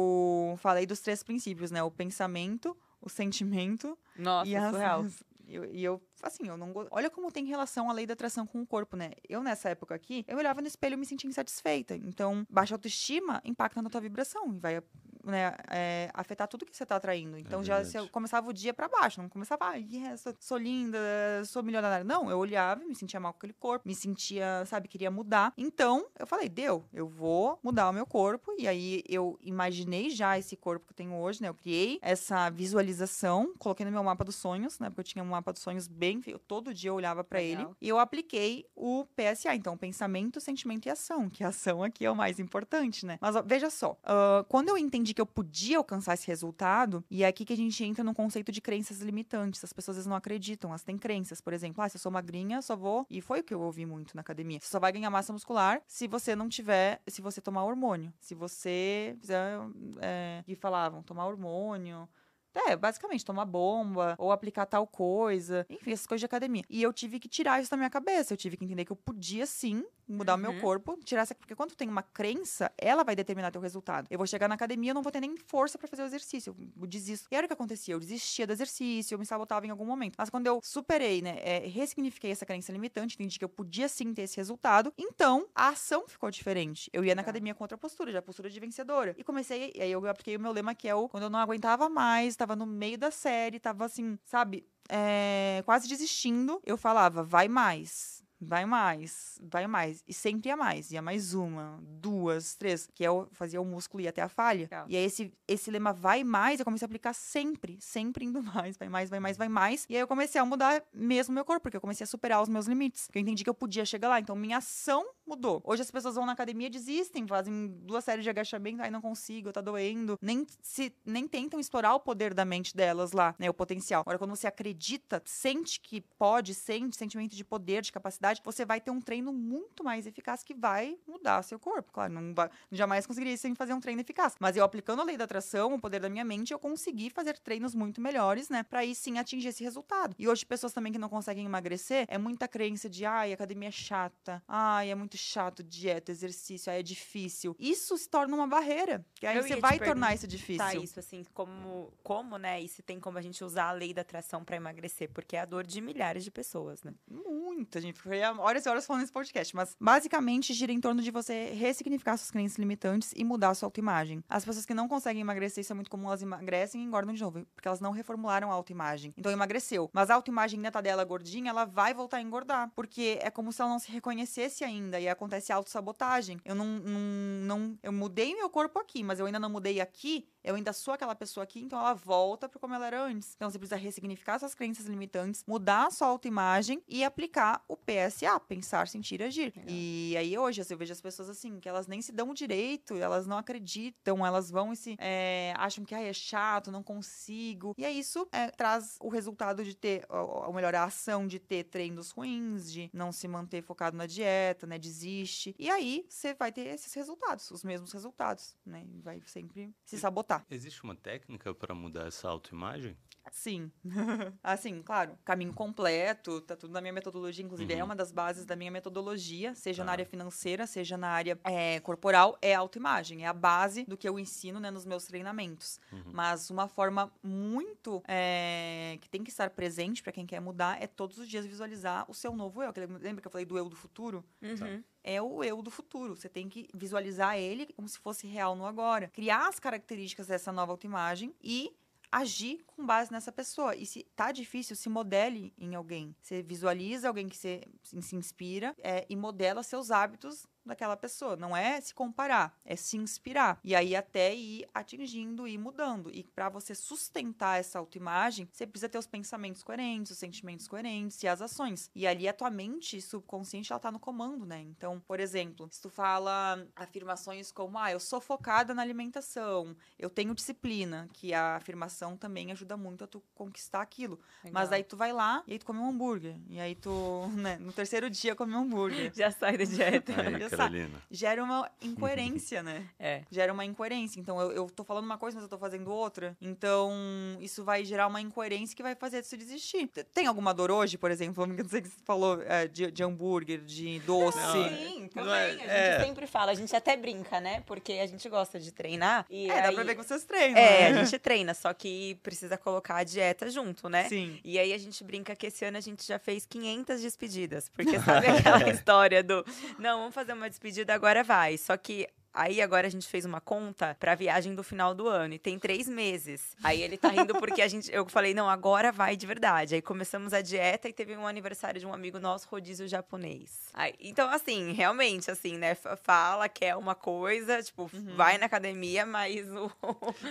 [0.57, 1.82] falei dos três princípios, né?
[1.84, 4.72] O pensamento, o sentimento Nossa, e as.
[4.72, 5.05] surreal.
[5.47, 6.72] eu- E eu, assim, eu não.
[6.91, 9.12] Olha como tem relação a lei da atração com o corpo, né?
[9.28, 11.93] Eu, nessa época aqui, eu olhava no espelho e me sentia insatisfeita.
[11.95, 14.82] Então, baixa autoestima impacta na tua vibração e vai
[15.24, 17.38] né, é, afetar tudo que você tá atraindo.
[17.38, 20.57] Então, já se eu começava o dia pra baixo, não começava, ah, yes, sou, sou
[20.57, 20.97] linda,
[21.45, 22.03] sou milionária.
[22.03, 25.53] Não, eu olhava e me sentia mal com aquele corpo, me sentia, sabe, queria mudar.
[25.57, 28.53] Então, eu falei, deu, eu vou mudar o meu corpo.
[28.57, 31.49] E aí, eu imaginei já esse corpo que eu tenho hoje, né?
[31.49, 34.89] Eu criei essa visualização, coloquei no meu mapa dos sonhos, né?
[34.89, 36.39] Porque eu tinha um mapa dos sonhos bem feio.
[36.39, 39.55] Todo dia eu olhava pra ele e eu apliquei o PSA.
[39.55, 41.30] Então, pensamento, sentimento e ação.
[41.30, 43.17] Que a ação aqui é o mais importante, né?
[43.22, 47.24] Mas ó, veja só, ah, quando eu entendi que eu podia alcançar esse resultado, e
[47.24, 49.64] é aqui que a gente entra no conceito de crenças limitantes.
[49.64, 51.41] As pessoas às vezes não acreditam, elas têm crenças.
[51.41, 53.05] Por exemplo, ah, se eu sou magrinha, só vou.
[53.09, 54.59] E foi o que eu ouvi muito na academia.
[54.59, 57.01] Você só vai ganhar massa muscular se você não tiver.
[57.07, 58.14] Se você tomar hormônio.
[58.20, 59.59] Se você fizer.
[59.99, 62.07] É, falavam, tomar hormônio.
[62.53, 65.65] É, basicamente, tomar bomba ou aplicar tal coisa.
[65.69, 66.63] Enfim, essas coisas de academia.
[66.69, 68.33] E eu tive que tirar isso da minha cabeça.
[68.33, 70.59] Eu tive que entender que eu podia sim mudar o meu Uhum.
[70.59, 71.33] corpo, tirar essa.
[71.33, 74.07] Porque quando tu tem uma crença, ela vai determinar teu resultado.
[74.09, 76.55] Eu vou chegar na academia, eu não vou ter nem força pra fazer o exercício.
[76.79, 77.27] Eu desisto.
[77.31, 77.93] E era o que acontecia.
[77.93, 80.15] Eu desistia do exercício, eu me sabotava em algum momento.
[80.17, 84.13] Mas quando eu superei, né, é, ressignifiquei essa crença limitante, entendi que eu podia sim
[84.13, 86.89] ter esse resultado, então a ação ficou diferente.
[86.91, 87.29] Eu ia na Tá.
[87.29, 89.15] academia com outra postura, já postura de vencedora.
[89.17, 91.39] E comecei, e aí eu apliquei o meu lema que é o quando eu não
[91.39, 97.23] aguentava mais, tava no meio da série, tava assim, sabe, é, quase desistindo, eu falava,
[97.23, 98.20] vai mais.
[98.43, 100.03] Vai mais, vai mais.
[100.07, 100.91] E sempre ia mais.
[100.91, 102.89] Ia mais uma, duas, três.
[102.93, 104.61] Que eu fazia o músculo ir até a falha.
[104.61, 104.85] Legal.
[104.89, 107.77] E aí esse, esse lema vai mais, eu comecei a aplicar sempre.
[107.79, 108.77] Sempre indo mais.
[108.77, 109.85] Vai mais, vai mais, vai mais.
[109.87, 111.61] E aí eu comecei a mudar mesmo meu corpo.
[111.61, 113.05] Porque eu comecei a superar os meus limites.
[113.05, 114.19] Porque eu entendi que eu podia chegar lá.
[114.19, 115.61] Então minha ação mudou.
[115.63, 119.51] Hoje as pessoas vão na academia, desistem, fazem duas séries de agachamento, aí não consigo,
[119.51, 120.17] tá doendo.
[120.21, 123.49] Nem, se, nem tentam explorar o poder da mente delas lá, né?
[123.49, 124.01] O potencial.
[124.01, 128.79] Agora, quando você acredita, sente que pode, sente sentimento de poder, de capacidade, você vai
[128.79, 131.91] ter um treino muito mais eficaz que vai mudar seu corpo.
[131.91, 134.36] Claro, não vai, jamais conseguiria isso sem fazer um treino eficaz.
[134.39, 137.38] Mas eu aplicando a lei da atração, o poder da minha mente, eu consegui fazer
[137.39, 138.63] treinos muito melhores, né?
[138.63, 140.15] Pra aí sim atingir esse resultado.
[140.17, 143.71] E hoje, pessoas também que não conseguem emagrecer, é muita crença de, ai, academia é
[143.71, 147.55] chata, ai, é muito chato, dieta, exercício, ai, é difícil.
[147.59, 149.05] Isso se torna uma barreira.
[149.15, 150.65] Que aí Eu você vai tornar isso difícil.
[150.65, 152.61] Tá, isso assim, como, como, né?
[152.61, 155.41] E se tem como a gente usar a lei da atração pra emagrecer, porque é
[155.41, 156.93] a dor de milhares de pessoas, né?
[157.07, 157.99] Muita gente.
[157.99, 159.55] Foi ficaria horas e horas falando nesse podcast.
[159.55, 164.24] Mas basicamente gira em torno de você ressignificar suas crenças limitantes e mudar sua autoimagem.
[164.30, 167.22] As pessoas que não conseguem emagrecer, isso é muito comum, elas emagrecem e engordam de
[167.22, 169.13] novo, porque elas não reformularam a autoimagem.
[169.17, 169.89] Então emagreceu.
[169.91, 172.72] Mas a autoimagem ainda tá dela gordinha, ela vai voltar a engordar.
[172.76, 174.99] Porque é como se ela não se reconhecesse ainda.
[174.99, 176.39] E acontece autossabotagem.
[176.45, 176.99] Eu não, não,
[177.41, 177.80] não.
[177.82, 181.15] Eu mudei meu corpo aqui, mas eu ainda não mudei aqui eu ainda sou aquela
[181.15, 183.33] pessoa aqui, então ela volta para como ela era antes.
[183.35, 188.39] Então você precisa ressignificar suas crenças limitantes, mudar a sua autoimagem e aplicar o PSA,
[188.39, 189.53] pensar, sentir, agir.
[189.67, 192.95] E aí hoje assim, eu vejo as pessoas assim, que elas nem se dão direito,
[192.95, 197.75] elas não acreditam, elas vão e se é, acham que ah, é chato, não consigo.
[197.77, 201.65] E aí isso é, traz o resultado de ter, ou melhor, a ação de ter
[201.65, 204.77] treinos ruins, de não se manter focado na dieta, né?
[204.77, 205.55] Desiste.
[205.57, 208.85] E aí você vai ter esses resultados, os mesmos resultados, né?
[209.03, 210.45] Vai sempre se sabotar voltar.
[210.49, 212.95] Existe uma técnica para mudar essa autoimagem?
[213.32, 213.72] Sim.
[214.43, 217.82] assim, claro, caminho completo, tá tudo na minha metodologia, inclusive é uhum.
[217.82, 219.86] é uma das bases da minha metodologia, seja tá.
[219.86, 224.07] na área financeira, seja na área é, corporal, é autoimagem, é a base do que
[224.07, 225.80] eu ensino né, nos meus treinamentos.
[225.91, 226.11] Uhum.
[226.13, 230.88] Mas uma forma muito é, que tem que estar presente para quem quer mudar é
[230.88, 232.74] todos os dias visualizar o seu novo eu.
[232.99, 234.24] Lembra que eu falei do eu do futuro?
[234.41, 236.15] Uhum é o eu do futuro.
[236.15, 239.09] Você tem que visualizar ele como se fosse real no agora.
[239.09, 241.74] Criar as características dessa nova autoimagem e
[242.12, 243.76] agir com base nessa pessoa.
[243.76, 246.16] E se tá difícil, se modele em alguém.
[246.22, 251.36] Você visualiza alguém que você se inspira é, e modela seus hábitos daquela pessoa.
[251.36, 253.59] Não é se comparar, é se inspirar.
[253.64, 256.09] E aí até ir atingindo e mudando.
[256.14, 261.22] E para você sustentar essa autoimagem, você precisa ter os pensamentos coerentes, os sentimentos coerentes
[261.24, 261.89] e as ações.
[261.95, 264.62] E ali a tua mente subconsciente, ela tá no comando, né?
[264.62, 270.09] Então, por exemplo, se tu fala afirmações como, ah, eu sou focada na alimentação, eu
[270.09, 274.20] tenho disciplina, que a afirmação também ajuda muito a tu conquistar aquilo.
[274.43, 274.53] Legal.
[274.53, 276.36] Mas aí tu vai lá e aí tu come um hambúrguer.
[276.47, 279.12] E aí tu, né, no terceiro dia come um hambúrguer.
[279.14, 280.12] Já sai da dieta.
[280.22, 281.01] Aí, Carolina.
[281.09, 282.87] gera uma incoerência, né?
[282.99, 283.23] É.
[283.31, 284.19] Gera uma incoerência.
[284.19, 286.35] Então, eu, eu tô falando uma coisa, mas eu tô fazendo outra.
[286.41, 286.91] Então,
[287.39, 289.87] isso vai gerar uma incoerência que vai fazer você desistir.
[290.13, 291.45] Tem alguma dor hoje, por exemplo?
[291.45, 294.37] Não sei que você falou é, de, de, hambúrguer, de doce.
[294.37, 295.33] Não, Sim, também.
[295.33, 296.05] É, a gente é.
[296.05, 297.63] sempre fala, a gente até brinca, né?
[297.65, 299.25] Porque a gente gosta de treinar.
[299.29, 299.61] E é, aí...
[299.63, 300.57] dá pra ver que vocês treinam.
[300.57, 300.99] É, né?
[300.99, 304.07] a gente treina, só que precisa colocar a dieta junto, né?
[304.07, 304.39] Sim.
[304.43, 307.69] E aí a gente brinca que esse ano a gente já fez 500 despedidas.
[307.69, 309.45] Porque sabe aquela história do,
[309.77, 311.57] não, vamos fazer uma despedida, agora vai.
[311.57, 315.33] Só que Aí agora a gente fez uma conta pra viagem do final do ano
[315.33, 316.55] e tem três meses.
[316.63, 319.75] Aí ele tá rindo porque a gente, eu falei, não, agora vai de verdade.
[319.75, 323.69] Aí começamos a dieta e teve um aniversário de um amigo nosso, rodízio japonês.
[323.73, 325.75] Aí, então, assim, realmente, assim, né?
[325.75, 328.15] Fala que é uma coisa, tipo, uhum.
[328.15, 329.69] vai na academia, mas o.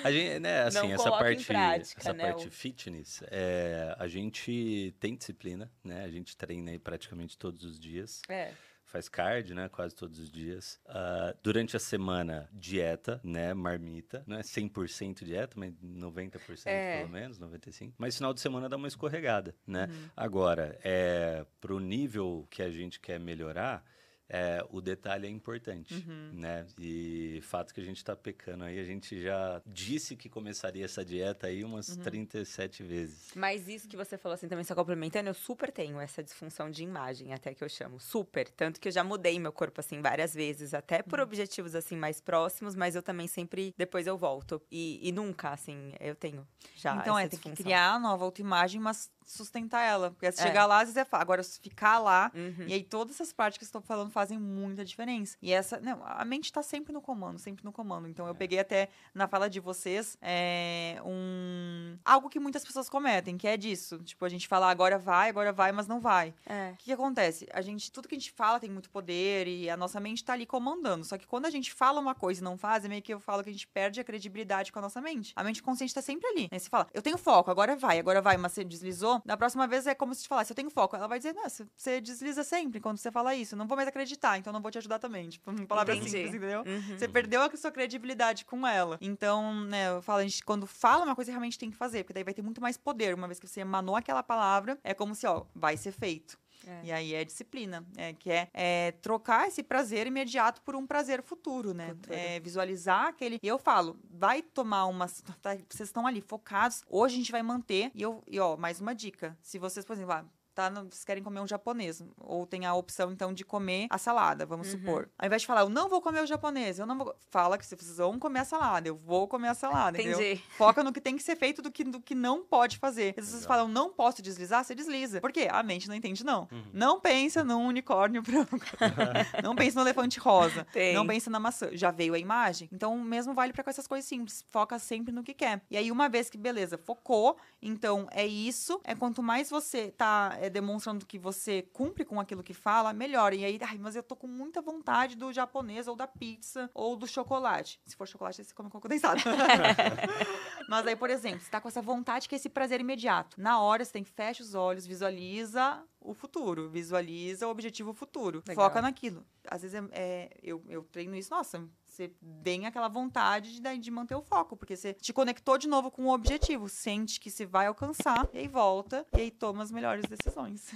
[0.02, 2.50] A gente, né, assim, essa parte, prática, essa né, parte o...
[2.50, 6.02] fitness, é, a gente tem disciplina, né?
[6.04, 8.22] A gente treina aí praticamente todos os dias.
[8.26, 8.52] É
[8.90, 9.68] faz cardio, né?
[9.68, 10.80] Quase todos os dias.
[10.86, 13.54] Uh, durante a semana, dieta, né?
[13.54, 14.24] Marmita.
[14.26, 16.98] Não é 100% dieta, mas 90% é.
[16.98, 17.92] pelo menos, 95%.
[17.96, 19.88] Mas final de semana dá uma escorregada, né?
[19.90, 20.08] Uhum.
[20.16, 23.84] Agora, é, pro nível que a gente quer melhorar,
[24.32, 26.30] é, o detalhe é importante, uhum.
[26.34, 26.64] né?
[26.78, 31.04] E fato que a gente está pecando aí, a gente já disse que começaria essa
[31.04, 32.02] dieta aí umas uhum.
[32.02, 33.32] 37 vezes.
[33.34, 36.84] Mas isso que você falou assim também, só complementando, eu super tenho essa disfunção de
[36.84, 38.48] imagem, até que eu chamo, super.
[38.50, 41.24] Tanto que eu já mudei meu corpo, assim, várias vezes, até por uhum.
[41.24, 44.62] objetivos, assim, mais próximos, mas eu também sempre, depois eu volto.
[44.70, 49.10] E, e nunca, assim, eu tenho já Então é, tem que criar nova autoimagem, mas
[49.30, 50.10] sustentar ela.
[50.10, 50.46] Porque se é.
[50.46, 51.22] chegar lá, às vezes é fácil.
[51.22, 52.66] Agora, se ficar lá, uhum.
[52.66, 55.36] e aí todas essas partes que eu estou falando fazem muita diferença.
[55.40, 58.08] E essa, não, a mente está sempre no comando, sempre no comando.
[58.08, 58.36] Então, eu é.
[58.36, 63.56] peguei até na fala de vocês é, um algo que muitas pessoas cometem, que é
[63.56, 63.98] disso.
[63.98, 66.34] Tipo, a gente fala agora vai, agora vai, mas não vai.
[66.46, 66.70] É.
[66.70, 67.46] O que, que, acontece?
[67.52, 70.32] A gente, tudo que a gente fala tem muito poder e a nossa mente está
[70.32, 71.04] ali comandando.
[71.04, 73.20] Só que quando a gente fala uma coisa e não faz, é meio que eu
[73.20, 75.32] falo que a gente perde a credibilidade com a nossa mente.
[75.36, 76.48] A mente consciente está sempre ali.
[76.50, 76.58] Né?
[76.58, 79.86] Você fala, eu tenho foco, agora vai, agora vai, mas você deslizou, da próxima vez
[79.86, 80.96] é como se te falasse, eu tenho foco.
[80.96, 83.56] Ela vai dizer, nossa, você desliza sempre quando você fala isso.
[83.56, 85.28] Não vou mais acreditar, então não vou te ajudar também.
[85.28, 86.10] Tipo, palavras Entendi.
[86.10, 86.64] simples, entendeu?
[86.66, 86.98] Uhum.
[86.98, 88.98] Você perdeu a sua credibilidade com ela.
[89.00, 92.14] Então, né, eu falo, a gente, quando fala uma coisa, realmente tem que fazer, porque
[92.14, 93.14] daí vai ter muito mais poder.
[93.14, 96.38] Uma vez que você emanou aquela palavra, é como se, ó, vai ser feito.
[96.70, 96.80] É.
[96.84, 101.22] E aí é disciplina, é, que é, é, trocar esse prazer imediato por um prazer
[101.22, 101.88] futuro, né?
[101.88, 102.14] Futuro.
[102.14, 103.38] É, visualizar aquele.
[103.42, 105.06] E eu falo, vai tomar uma.
[105.42, 106.82] Tá, vocês estão ali focados.
[106.88, 107.90] Hoje a gente vai manter.
[107.94, 109.36] E eu, e ó, mais uma dica.
[109.42, 110.24] Se vocês, por exemplo, ah,
[110.54, 110.68] tá?
[110.70, 112.02] no- Vocês querem comer um japonês.
[112.18, 114.78] Ou tem a opção, então, de comer a salada, vamos Uhum.
[114.80, 115.08] supor.
[115.18, 117.14] Ao invés de falar, eu não vou comer o japonês, eu não vou.
[117.30, 119.98] Fala que vocês vão comer a salada, eu vou comer a salada.
[120.00, 120.20] entendeu?
[120.20, 120.42] Entendi.
[120.56, 123.10] Foca no que tem que ser feito do que, do que não pode fazer.
[123.10, 125.20] Às vezes vocês falam, não posso deslizar, você desliza.
[125.20, 125.48] Por quê?
[125.50, 126.48] A mente não entende, não.
[126.50, 126.64] Uhum.
[126.72, 128.56] Não pensa num unicórnio branco.
[129.42, 130.66] não pensa no elefante rosa.
[130.72, 130.94] Tem.
[130.94, 131.68] Não pensa na maçã.
[131.72, 132.68] Já veio a imagem.
[132.72, 134.44] Então, o mesmo vale pra com essas coisas simples.
[134.50, 135.62] Foca sempre no que quer.
[135.70, 138.80] E aí, uma vez que, beleza, focou, então é isso.
[138.84, 143.34] É quanto mais você tá é, demonstrando que você cumpre com aquilo que fala, melhor.
[143.34, 146.96] E aí, ai, mas eu tô com muita vontade do japonês, ou da pizza, ou
[146.96, 147.78] do chocolate.
[147.84, 149.20] Se for chocolate, você come com condensado.
[150.66, 153.38] mas aí, por exemplo, você tá com essa vontade que é esse prazer imediato.
[153.38, 158.42] Na hora, você tem que fecha os olhos, visualiza o futuro, visualiza o objetivo futuro.
[158.48, 158.64] Legal.
[158.64, 159.22] Foca naquilo.
[159.46, 161.68] Às vezes é, é- eu, eu treino isso, nossa,
[162.00, 165.90] você vem aquela vontade de, de manter o foco, porque você te conectou de novo
[165.90, 169.70] com o objetivo, sente que você vai alcançar, e aí volta, e aí toma as
[169.70, 170.70] melhores decisões.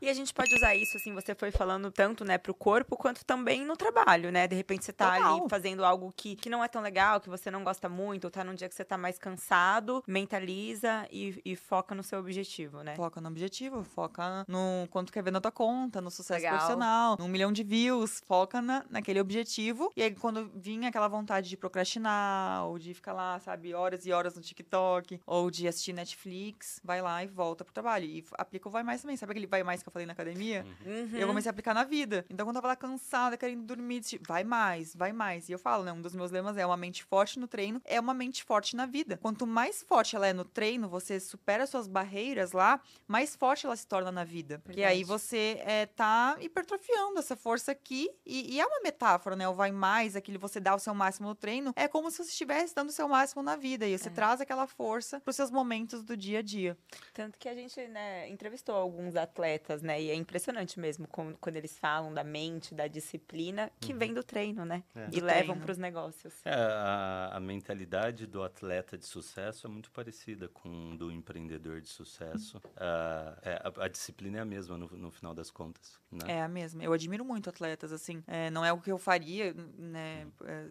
[0.00, 3.24] E a gente pode usar isso, assim, você foi falando tanto, né, pro corpo, quanto
[3.24, 4.46] também no trabalho, né?
[4.46, 7.50] De repente você tá ali fazendo algo que, que não é tão legal, que você
[7.50, 11.56] não gosta muito, ou tá num dia que você tá mais cansado, mentaliza e, e
[11.56, 12.94] foca no seu objetivo, né?
[12.96, 16.54] Foca no objetivo, foca no quanto quer ver na tua conta, no sucesso Legal.
[16.54, 19.92] profissional, num milhão de views, foca na, naquele objetivo.
[19.96, 24.10] E aí, quando vinha aquela vontade de procrastinar, ou de ficar lá, sabe, horas e
[24.10, 28.04] horas no TikTok, ou de assistir Netflix, vai lá e volta pro trabalho.
[28.04, 29.16] E aplica o vai mais também.
[29.16, 30.66] Sabe aquele vai mais que eu falei na academia?
[30.84, 31.16] Uhum.
[31.16, 32.26] Eu comecei a aplicar na vida.
[32.28, 35.48] Então, quando eu tava lá cansada, querendo dormir, tipo, vai mais, vai mais.
[35.48, 35.92] E eu falo, né?
[35.92, 38.84] Um dos meus lemas é uma mente forte no treino, é uma mente forte na
[38.84, 39.16] vida.
[39.22, 43.76] Quanto mais forte ela é no treino, você supera suas barreiras lá, mais forte ela
[43.76, 44.60] se torna na vida.
[44.64, 45.04] Porque aí Verdade.
[45.04, 48.10] você é, tá hipertrofiando essa força aqui.
[48.26, 49.48] E, e é uma metáfora, né?
[49.48, 52.30] O vai mais, aquele você dá o seu máximo no treino, é como se você
[52.30, 53.86] estivesse dando o seu máximo na vida.
[53.86, 54.12] E você É.
[54.12, 56.76] traz aquela força pros seus momentos do dia a dia.
[57.14, 60.00] Tanto que a gente, né, entrevistou alguns atletas, né?
[60.00, 64.22] E é impressionante mesmo com- quando eles falam da mente, da disciplina, que vem do
[64.22, 64.82] treino, né?
[64.94, 65.06] É.
[65.12, 65.60] E Do levam treino.
[65.62, 66.34] pros negócios.
[66.44, 71.88] É, a, a mentalidade do atleta de sucesso é muito parecida com do empreendedor de
[71.88, 72.60] sucesso.
[72.76, 75.98] Ah, é, a, a disciplina é a mesma no, no final das contas.
[76.10, 76.24] Né?
[76.36, 76.82] É a mesma.
[76.82, 78.22] Eu admiro muito atletas, assim.
[78.26, 79.95] É, não é o que eu faria, né?
[79.98, 80.26] É,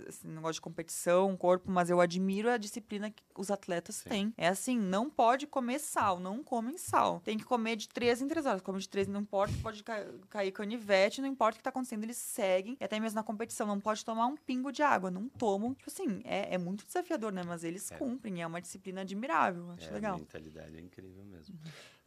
[0.07, 4.09] assim, não gosto de competição, corpo, mas eu admiro a disciplina que os atletas Sim.
[4.09, 4.33] têm.
[4.37, 7.19] É assim, não pode comer sal, não comem sal.
[7.21, 8.61] Tem que comer de três em três horas.
[8.61, 12.03] Come de três, não importa pode ca- cair canivete, não importa o que tá acontecendo,
[12.03, 12.77] eles seguem.
[12.79, 15.73] E até mesmo na competição, não pode tomar um pingo de água, não tomam.
[15.73, 17.41] Tipo assim, é, é muito desafiador, né?
[17.45, 17.97] Mas eles É.
[17.97, 19.71] cumprem, é uma disciplina admirável.
[19.71, 20.15] Acho É, legal.
[20.15, 21.55] A mentalidade é incrível mesmo.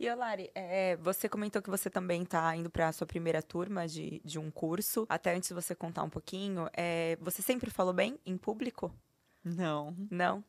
[0.01, 3.87] E, Olari, é, você comentou que você também está indo para a sua primeira turma
[3.89, 5.05] de, de um curso.
[5.09, 8.95] Até antes de você contar um pouquinho, é, você sempre falou bem em público?
[9.45, 10.45] Não, Não?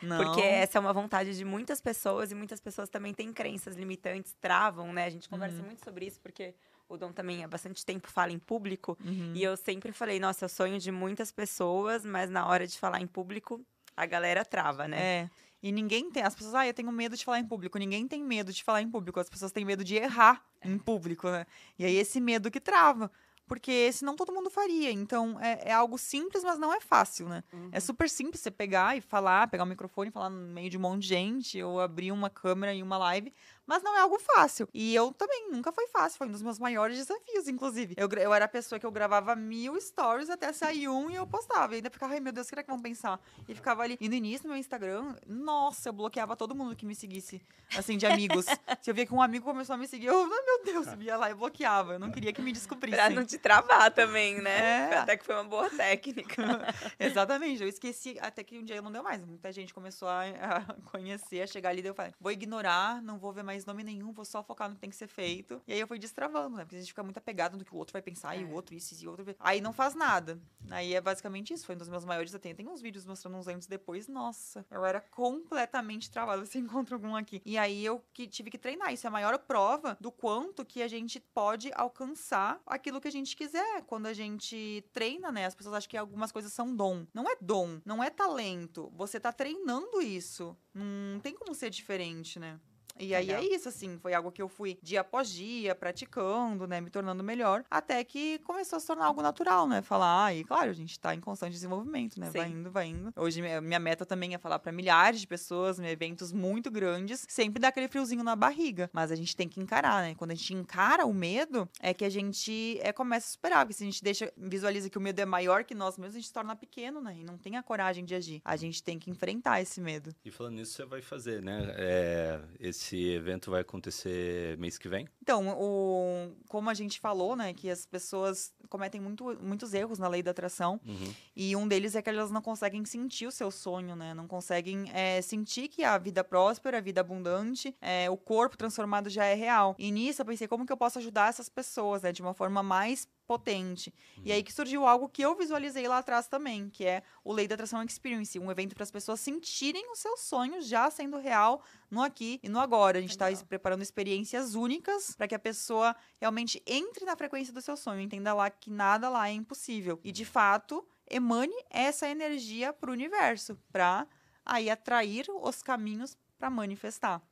[0.00, 0.24] não.
[0.24, 4.34] Porque essa é uma vontade de muitas pessoas e muitas pessoas também têm crenças limitantes,
[4.40, 5.04] travam, né?
[5.06, 5.64] A gente conversa Uhum.
[5.66, 6.54] muito sobre isso porque
[6.88, 8.96] o Dom também há bastante tempo fala em público.
[9.04, 9.32] Uhum.
[9.34, 12.78] E eu sempre falei, nossa, é o sonho de muitas pessoas, mas na hora de
[12.78, 13.60] falar em público,
[13.96, 14.98] a galera trava, né?
[15.24, 15.30] É.
[15.64, 16.22] E ninguém tem.
[16.22, 17.78] As pessoas, ah, eu tenho medo de falar em público.
[17.78, 19.18] Ninguém tem medo de falar em público.
[19.18, 21.46] As pessoas têm medo de errar em público, né?
[21.78, 23.10] E aí esse medo que trava.
[23.46, 24.90] Porque senão todo mundo faria.
[24.90, 27.42] Então é, é algo simples, mas não é fácil, né?
[27.50, 27.70] Uhum.
[27.72, 30.76] É super simples você pegar e falar, pegar o microfone e falar no meio de
[30.76, 33.32] um monte de gente, ou abrir uma câmera em uma live,
[33.66, 34.68] mas não é algo fácil.
[34.72, 37.94] E eu também, nunca foi fácil, foi um dos meus maiores desafios, inclusive.
[37.96, 41.26] Eu, eu era a pessoa que eu gravava mil stories até sair um e eu
[41.26, 41.74] postava.
[41.74, 43.20] E ainda ficava, ai meu Deus, o que será que vão pensar?
[43.48, 43.96] E ficava ali.
[44.00, 47.40] E no início, no meu Instagram, nossa, eu bloqueava todo mundo que me seguisse,
[47.76, 48.46] assim, de amigos.
[48.82, 51.16] Se eu via que um amigo começou a me seguir, eu, ai meu Deus, via
[51.16, 51.94] lá e bloqueava.
[51.94, 52.98] Eu não queria que me descobrissem.
[52.98, 54.90] Pra não te travar também, né?
[54.90, 54.98] É.
[54.98, 56.42] Até que foi uma boa técnica.
[56.98, 59.24] Exatamente, eu esqueci até que um dia não deu mais.
[59.24, 60.60] Muita gente começou a, a
[60.90, 64.12] conhecer, a chegar ali, daí eu falei, vou ignorar, não vou ver mais nome nenhum,
[64.12, 65.60] vou só focar no que tem que ser feito.
[65.66, 66.64] E aí eu fui destravando, né?
[66.64, 68.44] Porque a gente fica muito apegado no que o outro vai pensar, e É.
[68.44, 69.24] o outro isso, e o outro.
[69.38, 70.40] Aí não faz nada.
[70.70, 71.66] Aí é basicamente isso.
[71.66, 72.56] Foi um dos meus maiores desafios.
[72.56, 76.42] Tem uns vídeos mostrando uns anos depois, nossa, eu era completamente travada.
[76.46, 77.40] Você encontra algum aqui.
[77.44, 78.92] E aí eu que tive que treinar.
[78.92, 83.12] Isso é a maior prova do quanto que a gente pode alcançar aquilo que a
[83.12, 83.82] gente quiser.
[83.82, 85.46] Quando a gente treina, né?
[85.46, 87.06] As pessoas acham que algumas coisas são dom.
[87.12, 88.90] Não é dom, não é talento.
[88.96, 90.56] Você tá treinando isso.
[90.72, 92.58] Não tem como ser diferente, né?
[92.98, 93.42] E aí Legal.
[93.42, 97.22] é isso, assim, foi algo que eu fui dia após dia, praticando, né, me tornando
[97.24, 100.74] melhor, até que começou a se tornar algo natural, né, falar, ah, e claro, a
[100.74, 102.54] gente tá em constante desenvolvimento, né, vai Sim.
[102.54, 103.12] indo, vai indo.
[103.16, 107.60] Hoje minha meta também é falar pra milhares de pessoas, em eventos muito grandes, sempre
[107.60, 110.54] dá aquele friozinho na barriga, mas a gente tem que encarar, né, quando a gente
[110.54, 114.02] encara o medo, é que a gente é, começa a superar, porque se a gente
[114.02, 117.00] deixa, visualiza que o medo é maior que nós mesmos, a gente se torna pequeno,
[117.00, 118.40] né, e não tem a coragem de agir.
[118.44, 120.14] A gente tem que enfrentar esse medo.
[120.24, 121.74] E falando nisso, você vai fazer, né?
[121.76, 125.08] é, esse Esse evento vai acontecer mês que vem?
[125.22, 130.06] Então, o, como a gente falou, né, que as pessoas cometem muito, muitos erros na
[130.06, 131.14] lei da atração, Uhum.
[131.34, 134.90] e um deles é que elas não conseguem sentir o seu sonho, né, não conseguem
[134.92, 139.34] é, sentir que a vida próspera, a vida abundante, é, o corpo transformado já é
[139.34, 139.74] real.
[139.78, 142.62] E nisso eu pensei, como que eu posso ajudar essas pessoas, né, de uma forma
[142.62, 143.92] mais potente.
[144.24, 147.48] E aí que surgiu algo que eu visualizei lá atrás também, que é o Lei
[147.48, 151.62] da Atração Experience, um evento para as pessoas sentirem os seus sonhos já sendo real
[151.90, 152.98] no aqui e no agora.
[152.98, 157.60] A gente está preparando experiências únicas para que a pessoa realmente entre na frequência do
[157.60, 160.00] seu sonho, entenda lá que nada lá é impossível.
[160.02, 164.06] E de fato, emane essa energia para o universo, para
[164.44, 167.22] aí atrair os caminhos para manifestar.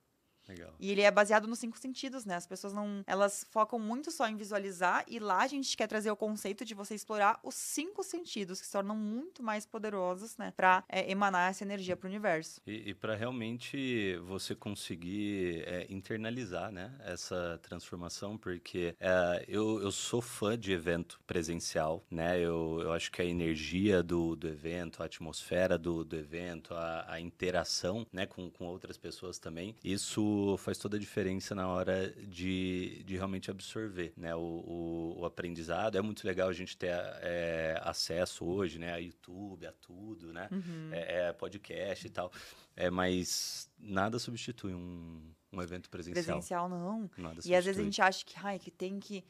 [0.53, 0.74] Legal.
[0.78, 2.36] E ele é baseado nos cinco sentidos, né?
[2.36, 3.03] As pessoas não.
[3.07, 6.74] Elas focam muito só em visualizar, e lá a gente quer trazer o conceito de
[6.74, 10.53] você explorar os cinco sentidos, que se tornam muito mais poderosos, né?
[10.57, 12.61] Pra é, emanar essa energia pro universo.
[12.66, 19.90] E, e para realmente você conseguir é, internalizar né, essa transformação, porque é, eu, eu
[19.90, 22.38] sou fã de evento presencial, né?
[22.38, 27.12] Eu, eu acho que a energia do, do evento, a atmosfera do, do evento, a,
[27.12, 30.22] a interação né, com, com outras pessoas também, isso
[30.59, 35.97] faz toda a diferença na hora de, de realmente absorver né, o, o, o aprendizado.
[35.97, 36.90] É muito legal a gente ter
[37.22, 40.49] é, acesso hoje né, a YouTube, a tudo, né?
[40.93, 42.30] é, é podcast e tal.
[42.76, 45.20] É, mas nada substitui um,
[45.53, 46.24] um evento presencial.
[46.24, 47.11] Presencial não.
[47.16, 47.84] Nada E às vezes a substitui.
[47.84, 49.24] gente acha que, ai, que tem que.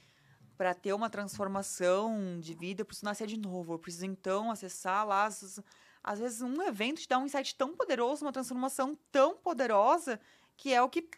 [0.57, 3.73] Pra ter uma transformação de vida, eu preciso nascer de novo.
[3.73, 5.25] Eu preciso então acessar lá.
[5.27, 5.61] as-
[6.05, 10.21] Às vezes um evento te dá um insight tão poderoso, uma transformação tão poderosa,
[10.63, 11.09] que é o que,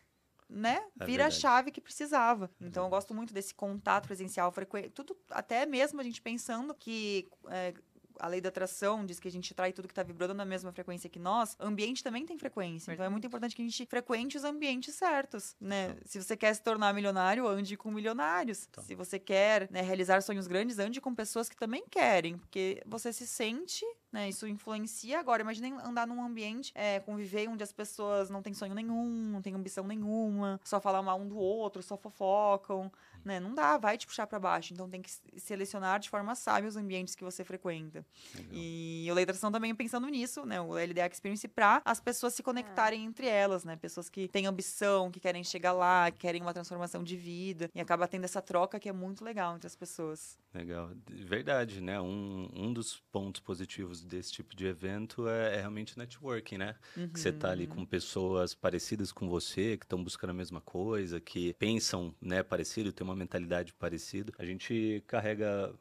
[0.49, 1.35] né, É vira a verdade.
[1.35, 2.51] chave que precisava.
[2.59, 4.89] Então eu gosto muito desse contato presencial frequente.
[4.89, 7.29] Tudo, até mesmo a gente pensando que.
[7.51, 7.75] é,
[8.19, 10.73] a lei da atração diz que a gente atrai tudo que está vibrando na mesma
[10.73, 11.57] frequência que nós.
[11.61, 12.93] Ambiente também tem frequência.
[12.93, 15.97] Então é muito importante que a gente frequente os ambientes certos, né?
[16.05, 18.67] Se você quer se tornar milionário, ande com milionários.
[18.67, 18.83] Tá.
[18.83, 23.13] Se você quer né, realizar sonhos grandes, ande com pessoas que também querem, porque você
[23.13, 24.29] se sente, né?
[24.29, 25.19] Isso influencia.
[25.19, 29.43] Agora, imagine andar num ambiente, é, conviver onde as pessoas não têm sonho nenhum, não
[29.43, 32.91] têm ambição nenhuma, só falam mal um do outro, só fofocam,
[33.25, 33.41] né?
[33.41, 34.73] Não dá, vai te puxar para baixo.
[34.73, 38.05] Então tem que selecionar de forma sábia os ambientes que você frequenta.
[38.35, 38.51] Legal.
[38.53, 40.61] E o Atração também pensando nisso, né?
[40.61, 43.77] O LDA Experience para as pessoas se conectarem entre elas, né?
[43.77, 47.71] Pessoas que têm ambição, que querem chegar lá, que querem uma transformação de vida.
[47.75, 50.39] E acaba tendo essa troca que é muito legal entre as pessoas.
[50.55, 50.93] Legal.
[51.11, 52.01] Verdade, né?
[52.01, 56.77] Um, um dos pontos positivos desse tipo de evento é, é realmente networking, né?
[57.13, 61.21] Que você tá ali com pessoas parecidas com você, que estão buscando a mesma coisa,
[61.21, 64.33] que pensam, né, parecido, têm uma mentalidade parecida.
[64.39, 65.75] A gente carrega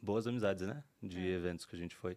[0.00, 0.84] boas amizades, né?
[1.02, 1.32] De É.
[1.34, 2.16] eventos que a gente foi.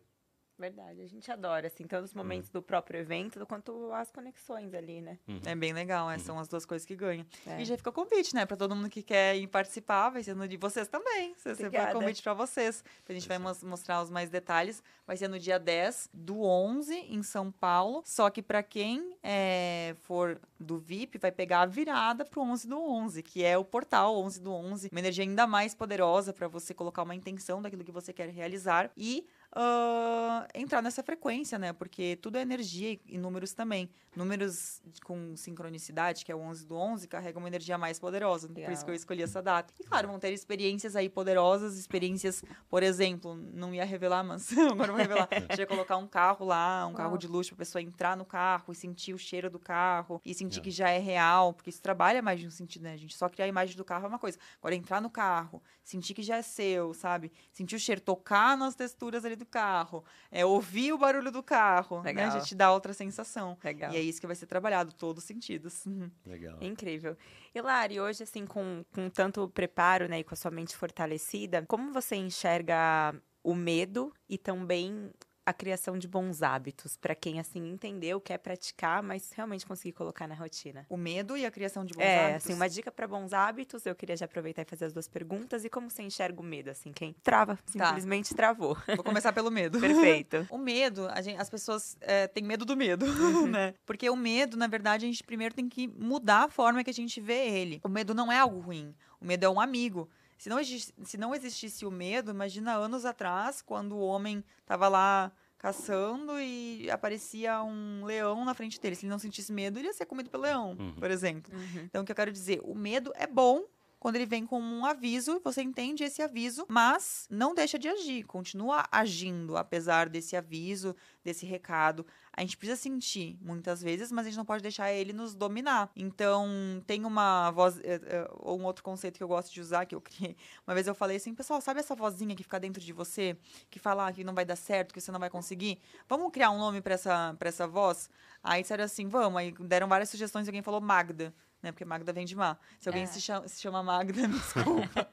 [0.59, 5.01] Verdade, a gente adora, assim, tanto os momentos do próprio evento, quanto as conexões ali,
[5.01, 5.19] né?
[5.45, 7.23] É bem legal, é, são as duas coisas que ganham.
[7.45, 7.61] É.
[7.61, 8.43] E já fica o convite, né?
[8.43, 10.57] Pra todo mundo que quer ir participar, vai ser no dia.
[10.57, 11.35] Vocês também.
[11.37, 11.93] Você Obrigada.
[11.93, 12.83] convite pra vocês.
[13.07, 14.81] A gente vai mos- mostrar os mais detalhes.
[15.05, 18.01] Vai ser no dia 10 do 11, em São Paulo.
[18.03, 22.79] Só que pra quem é, for do VIP, vai pegar a virada pro 11 do
[22.81, 24.89] 11, que é o portal 11 do 11.
[24.91, 28.89] Uma energia ainda mais poderosa pra você colocar uma intenção daquilo que você quer realizar.
[28.97, 31.73] E ah, entrar nessa frequência, né?
[31.73, 33.89] Porque tudo é energia e- números também.
[34.15, 38.47] Números com sincronicidade, que é o 11 do 11, carregam uma energia mais poderosa.
[38.47, 38.85] Por isso Legal.
[38.85, 39.73] que eu escolhi essa data.
[39.79, 44.89] E claro, vão ter experiências aí poderosas, experiências, por exemplo, não ia revelar, mas agora
[44.91, 45.27] eu vou revelar.
[45.31, 48.25] A gente ia colocar um carro lá, um carro de luxo pra pessoa entrar no
[48.25, 50.61] carro e sentir o cheiro do carro e sentir É.
[50.63, 52.93] que já é real, porque isso trabalha mais de um sentido, né?
[52.93, 54.37] A gente só criar a imagem do carro é uma coisa.
[54.59, 57.31] Agora entrar no carro, sentir que já é seu, sabe?
[57.53, 62.01] Sentir o cheiro, tocar nas texturas ali do carro, é, ouvir o barulho do carro,
[62.01, 62.11] né?
[62.11, 62.31] Legal.
[62.31, 63.57] Já te dá outra sensação.
[63.63, 63.93] Legal.
[63.93, 65.85] E é isso que vai ser trabalhado, todos os sentidos.
[65.85, 66.09] Uhum.
[66.25, 66.57] Legal.
[66.61, 67.15] Incrível.
[67.53, 71.63] E Lari, hoje, assim, com, com tanto preparo, né, e com a sua mente fortalecida,
[71.67, 75.11] como você enxerga o medo e também
[75.47, 80.27] a criação de bons hábitos para quem, assim, entendeu, quer praticar, mas realmente conseguir colocar
[80.27, 80.85] na rotina?
[80.89, 82.45] O medo e a criação de bons é, hábitos.
[82.45, 85.63] assim, uma dica para bons hábitos, eu queria já aproveitar e fazer as duas perguntas.
[85.63, 88.77] E como você enxerga o medo, assim, quem trava, simplesmente travou.
[88.95, 89.79] Vou começar pelo medo.
[89.79, 90.45] Perfeito.
[90.51, 93.47] O medo, gente- as pessoas é, têm medo do medo, Uhum.
[93.47, 93.73] né?
[93.85, 96.93] Porque o medo, na verdade, a gente primeiro tem que mudar a forma que a
[96.93, 97.79] gente vê ele.
[97.85, 98.93] O medo não é algo ruim.
[99.21, 100.09] O medo é um amigo.
[100.37, 105.31] Se não, se não existisse o medo, imagina anos atrás, quando o homem estava lá
[105.57, 108.95] caçando e aparecia um leão na frente dele.
[108.95, 110.93] Se ele não sentisse medo, ele ia ser comido pelo leão, Uhum.
[110.93, 111.51] por exemplo.
[111.53, 111.83] Uhum.
[111.85, 113.63] Então, o que eu quero dizer, o medo é bom
[113.99, 118.23] quando ele vem como um aviso, você entende esse aviso, mas não deixa de agir,
[118.25, 122.05] continua agindo apesar desse aviso, desse recado.
[122.37, 125.89] A gente precisa sentir muitas vezes, mas a gente não pode deixar ele nos dominar.
[125.95, 126.47] Então,
[126.85, 129.95] tem uma voz, eh, eh, ou um outro conceito que eu gosto de usar, que
[129.95, 130.37] eu criei.
[130.67, 133.35] Uma vez eu falei assim, pessoal, sabe essa vozinha que fica dentro de você,
[133.71, 135.79] que fala que não vai dar certo, que você não vai conseguir?
[136.07, 138.07] Vamos criar um nome para essa, pra essa voz?
[138.43, 139.39] Aí disseram assim, vamos.
[139.39, 141.71] Aí deram várias sugestões e alguém falou Magda né?
[141.71, 142.57] Porque Magda vem de má.
[142.79, 143.05] Se alguém é.
[143.05, 145.07] se, chama, se chama Magda, me desculpa.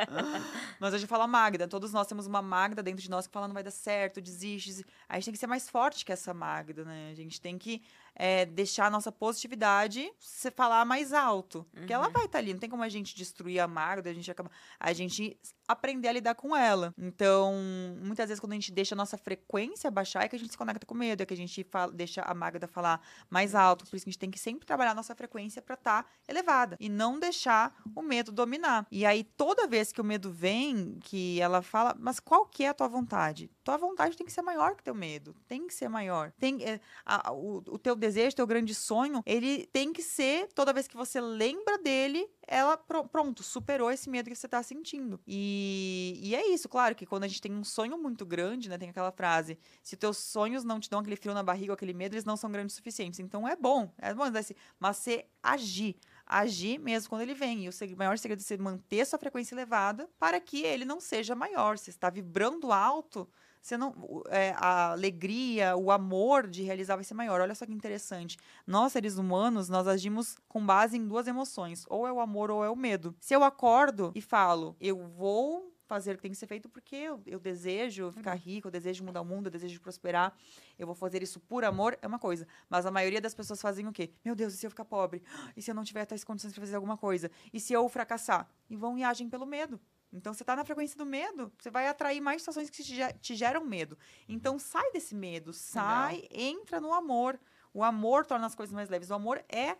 [0.79, 1.67] Mas a gente fala Magda.
[1.67, 4.85] Todos nós temos uma Magda dentro de nós que fala não vai dar certo, desiste.
[5.09, 7.11] A gente tem que ser mais forte que essa Magda, né?
[7.11, 7.83] A gente tem que
[8.15, 11.59] é, deixar a nossa positividade se falar mais alto.
[11.59, 11.65] Uhum.
[11.75, 12.12] Porque ela uhum.
[12.12, 12.53] vai estar tá ali.
[12.53, 14.51] Não tem como a gente destruir a Magda, a gente acaba.
[14.79, 16.95] A gente aprender a lidar com ela.
[16.99, 17.55] Então,
[18.03, 20.59] muitas vezes, quando a gente deixa a nossa frequência baixar, é que a gente se
[20.59, 23.01] conecta com medo, é que a gente fala, deixa a Magda falar
[23.31, 23.87] mais alto.
[23.87, 26.09] Por isso que a gente tem que sempre trabalhar a nossa frequência para estar tá
[26.29, 28.87] elevada e não deixar o medo dominar.
[28.91, 32.69] E aí, toda vez que o medo vem, que ela fala, mas qual que é
[32.69, 33.51] a tua vontade?
[33.62, 35.35] Tua vontade tem que ser maior que teu medo.
[35.49, 36.33] Tem que ser maior.
[36.39, 40.73] Tem, é, a, o, o teu desejo, teu grande sonho, ele tem que ser, toda
[40.73, 45.21] vez que você lembra dele, ela pronto, superou esse medo que você está sentindo.
[45.27, 48.77] E, e é isso, claro que quando a gente tem um sonho muito grande, né,
[48.77, 52.15] tem aquela frase, se teus sonhos não te dão aquele frio na barriga aquele medo,
[52.15, 53.21] eles não são grandes o suficientes.
[53.21, 55.97] Então é bom, é bom, assim, mas você agir
[56.27, 57.65] agir mesmo quando ele vem.
[57.65, 61.35] E o maior segredo é você manter sua frequência elevada para que ele não seja
[61.35, 61.79] maior.
[61.79, 63.29] Você está vibrando alto,
[63.65, 63.95] você não,
[64.29, 67.41] é, a alegria, o amor de realizar vai ser maior.
[67.41, 68.37] Olha só que interessante.
[68.67, 71.87] Nós, seres humanos, nós agimos com base em duas emoções.
[71.89, 73.17] Ou é o amor ou é o medo.
[73.19, 76.95] Se eu acordo e falo, eu vou fazer o que tem que ser feito porque
[76.95, 80.37] eu, eu desejo ficar rico, eu desejo mudar o mundo, eu desejo prosperar,
[80.79, 82.47] eu vou fazer isso por amor, é uma coisa.
[82.69, 84.11] Mas a maioria das pessoas fazem o quê?
[84.23, 85.23] Meu Deus, e se eu ficar pobre?
[85.57, 87.31] E se eu não tiver tais condições para fazer alguma coisa?
[87.51, 88.47] E se eu fracassar?
[88.69, 89.81] E vão e agem pelo medo.
[90.17, 92.83] Então, você está na frequência do medo, você vai atrair mais situações que
[93.21, 93.99] te geram medo.
[94.29, 97.39] Então, sai desse medo, sai, entra no amor.
[97.73, 99.11] O amor torna as coisas mais leves.
[99.11, 99.77] O amor é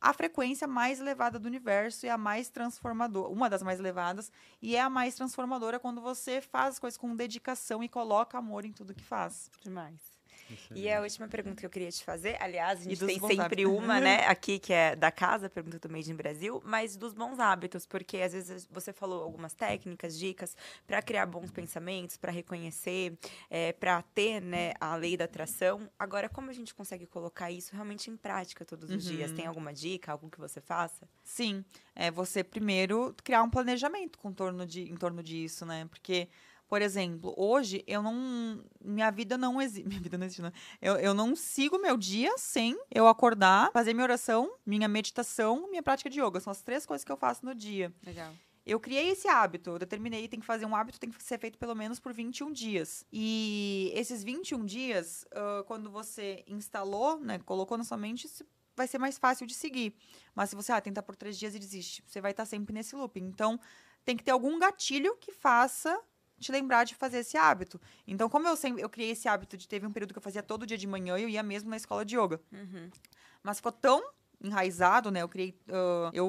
[0.00, 4.76] a frequência mais elevada do universo e a mais transformadora, uma das mais elevadas, e
[4.76, 8.72] é a mais transformadora quando você faz as coisas com dedicação e coloca amor em
[8.72, 9.50] tudo que faz.
[9.62, 10.15] Demais.
[10.74, 13.72] E a última pergunta que eu queria te fazer, aliás, a gente tem sempre hábitos.
[13.72, 17.38] uma, né, aqui que é da casa, pergunta do Made in Brasil, mas dos bons
[17.38, 23.16] hábitos, porque às vezes você falou algumas técnicas, dicas para criar bons pensamentos, para reconhecer,
[23.50, 25.88] é, para ter, né, a lei da atração.
[25.98, 29.12] Agora, como a gente consegue colocar isso realmente em prática todos os uhum.
[29.16, 29.32] dias?
[29.32, 31.08] Tem alguma dica, algo que você faça?
[31.22, 35.86] Sim, é você primeiro criar um planejamento com torno de, em torno disso, né?
[35.90, 36.28] Porque
[36.68, 38.64] por exemplo, hoje eu não.
[38.84, 39.86] Minha vida não existe.
[39.88, 40.52] Minha vida não existe, não.
[40.80, 45.82] Eu, eu não sigo meu dia sem eu acordar, fazer minha oração, minha meditação, minha
[45.82, 46.40] prática de yoga.
[46.40, 47.92] São as três coisas que eu faço no dia.
[48.04, 48.32] Legal.
[48.64, 51.56] Eu criei esse hábito, eu determinei, tem que fazer um hábito, tem que ser feito
[51.56, 53.06] pelo menos por 21 dias.
[53.12, 58.28] E esses 21 dias, uh, quando você instalou, né, colocou na sua mente,
[58.76, 59.94] vai ser mais fácil de seguir.
[60.34, 62.96] Mas se você ah, tenta por três dias e desiste, você vai estar sempre nesse
[62.96, 63.20] loop.
[63.20, 63.60] Então,
[64.04, 65.96] tem que ter algum gatilho que faça
[66.38, 67.80] te lembrar de fazer esse hábito.
[68.06, 70.42] Então, como eu sempre eu criei esse hábito de teve um período que eu fazia
[70.42, 72.40] todo dia de manhã, eu ia mesmo na escola de yoga.
[72.52, 72.90] Uhum.
[73.42, 74.02] Mas ficou tão
[74.42, 75.22] enraizado, né?
[75.22, 76.28] Eu criei, uh, eu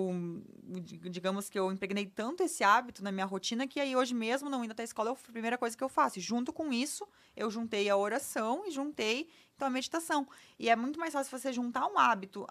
[1.12, 4.64] digamos que eu impregnei tanto esse hábito na minha rotina que aí hoje mesmo não
[4.64, 6.20] indo até a escola é a primeira coisa que eu faço.
[6.20, 10.28] E junto com isso, eu juntei a oração e juntei então a meditação.
[10.58, 12.47] E é muito mais fácil você juntar um hábito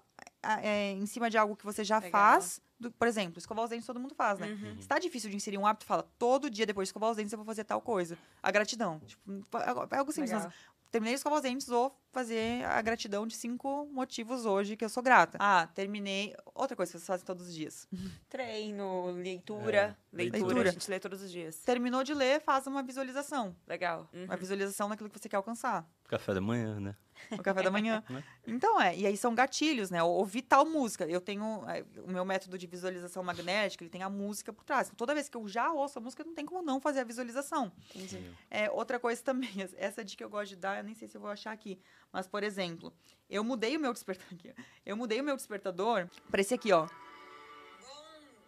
[0.63, 2.11] é, em cima de algo que você já Legal.
[2.11, 4.49] faz do, por exemplo, escovar os dentes todo mundo faz, né?
[4.49, 4.81] Uhum.
[4.81, 7.33] Se tá difícil de inserir um hábito, fala, todo dia depois de escovar os dentes
[7.33, 8.19] eu vou fazer tal coisa.
[8.43, 9.01] A gratidão.
[9.01, 9.23] Tipo,
[9.59, 10.33] é, é algo simples.
[10.33, 10.53] Mas,
[10.91, 14.89] terminei de escovar os dentes, vou fazer a gratidão de cinco motivos hoje que eu
[14.89, 15.39] sou grata.
[15.41, 16.35] Ah, terminei.
[16.55, 17.89] Outra coisa que vocês fazem todos os dias.
[18.29, 19.97] Treino, leitura.
[20.13, 20.17] É.
[20.17, 20.69] Leitura, leitura.
[20.69, 21.57] A gente lê todos os dias.
[21.61, 23.57] Terminou de ler, faz uma visualização.
[23.67, 24.09] Legal.
[24.13, 24.25] Uhum.
[24.25, 25.89] Uma visualização daquilo que você quer alcançar.
[26.09, 26.95] Café da manhã, né?
[27.31, 28.03] O café da manhã.
[28.09, 28.23] Né?
[28.47, 28.97] então, é.
[28.97, 30.03] E aí são gatilhos, né?
[30.03, 31.05] Ouvir tal música.
[31.07, 34.87] Eu tenho é, o meu método de visualização magnética, ele tem a música por trás.
[34.87, 37.05] Então, toda vez que eu já ouço a música, não tem como não fazer a
[37.05, 37.73] visualização.
[37.95, 38.31] Entendi.
[38.51, 41.17] É, outra coisa também, essa dica que eu gosto de dar, eu nem sei se
[41.17, 41.79] eu vou achar aqui.
[42.13, 42.93] Mas, por exemplo,
[43.29, 44.37] eu mudei o meu despertador.
[44.37, 44.55] Aqui,
[44.85, 46.87] eu mudei o meu despertador para esse aqui, ó.
[46.87, 46.93] Bom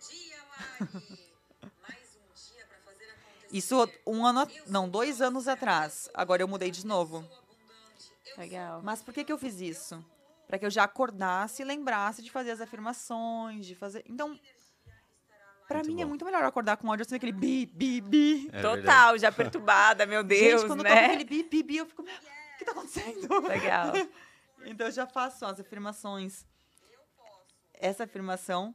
[0.09, 1.19] dia, Mari!
[1.83, 3.57] Mais um dia pra fazer acontecer.
[3.57, 4.47] Isso um ano.
[4.67, 6.09] Não, dois anos atrás.
[6.15, 7.29] Agora eu mudei de novo.
[8.39, 8.81] Legal.
[8.83, 10.05] Mas por que, que eu fiz isso?
[10.47, 14.03] Para que eu já acordasse e lembrasse de fazer as afirmações, de fazer.
[14.09, 14.39] Então,
[15.67, 16.03] Pra muito mim é bom.
[16.03, 18.49] é muito melhor acordar com áudio assim, aquele bi, bi, bi.
[18.53, 19.19] É Total, verdade.
[19.19, 20.89] já perturbada, meu Deus, Gente, quando né?
[20.89, 22.07] toca aquele bi, bi, bi, eu fico, o
[22.59, 23.41] que tá acontecendo?
[23.47, 23.93] Legal.
[24.65, 26.47] então eu já faço as afirmações.
[27.75, 28.75] Essa afirmação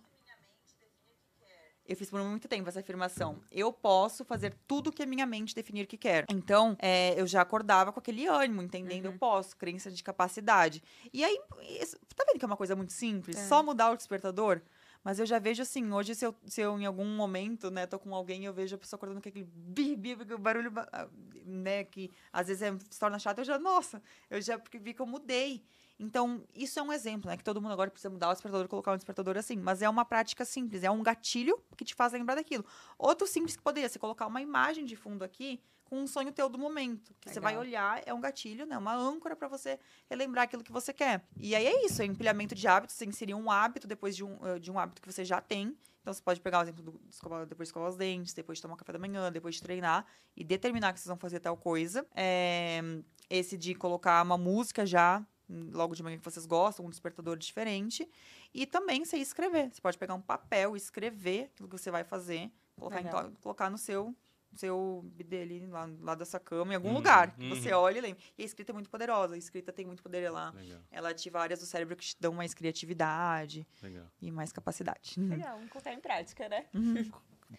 [1.85, 3.41] Eu fiz por muito tempo essa afirmação.
[3.51, 6.25] Eu posso fazer tudo que a minha mente definir que quer.
[6.29, 9.05] Então, é, eu já acordava com aquele ânimo, entendendo?
[9.05, 10.81] Eu posso, crença de capacidade.
[11.11, 11.37] E aí,
[11.81, 13.35] isso- tá vendo que é uma coisa muito simples?
[13.35, 13.47] É.
[13.47, 14.61] Só mudar o despertador?
[15.03, 17.99] Mas eu já vejo assim, hoje, se eu, se eu em algum momento, né, tô
[17.99, 21.09] com alguém, eu vejo a pessoa acordando com aquele bi, bi, barulho, ba- ah,
[21.45, 25.01] né, que às vezes é, se torna chato, eu já, nossa, eu já vi que
[25.01, 25.61] eu mudei.
[25.99, 27.37] Então, isso é um exemplo, né?
[27.37, 29.55] Que todo mundo agora precisa mudar o despertador, colocar um despertador assim.
[29.57, 32.65] Mas é uma prática simples, é um gatilho que te faz lembrar daquilo.
[32.97, 36.49] Outro simples que poderia ser colocar uma imagem de fundo aqui com um sonho teu
[36.49, 37.13] do momento.
[37.21, 37.67] Que você vai Legal.
[37.67, 38.77] olhar, é um gatilho, né?
[38.77, 39.79] Uma âncora para você
[40.09, 41.23] relembrar aquilo que você quer.
[41.37, 44.37] E aí é isso, é empilhamento de hábitos, você inserir um hábito depois de um,
[44.47, 45.77] eh, de um hábito que você já tem.
[46.01, 48.61] Então você pode pegar o exemplo do escovar, depois de escovar os dentes, depois de
[48.61, 52.05] tomar café da manhã, depois de treinar e determinar que vocês vão fazer tal coisa.
[52.13, 52.81] É,
[53.29, 58.09] esse de colocar uma música já logo de manhã que vocês gostam, um despertador diferente.
[58.53, 59.69] E também você escrever.
[59.73, 63.77] Você pode pegar um papel, escrever aquilo que você vai fazer, colocar, em colocar no
[63.77, 64.15] seu
[64.55, 67.35] seu bidê ali, lá, lá dessa cama, em algum Uhum, lugar.
[67.35, 67.79] que Você uhum.
[67.79, 68.21] olha e lembra.
[68.37, 69.33] E a escrita é muito poderosa.
[69.33, 70.21] A escrita tem muito poder.
[70.21, 74.05] Ela, Legal, ela ativa áreas do cérebro que te dão mais criatividade legal.
[74.21, 75.15] e mais capacidade.
[75.17, 76.65] Legal, vamos colocar em prática, né?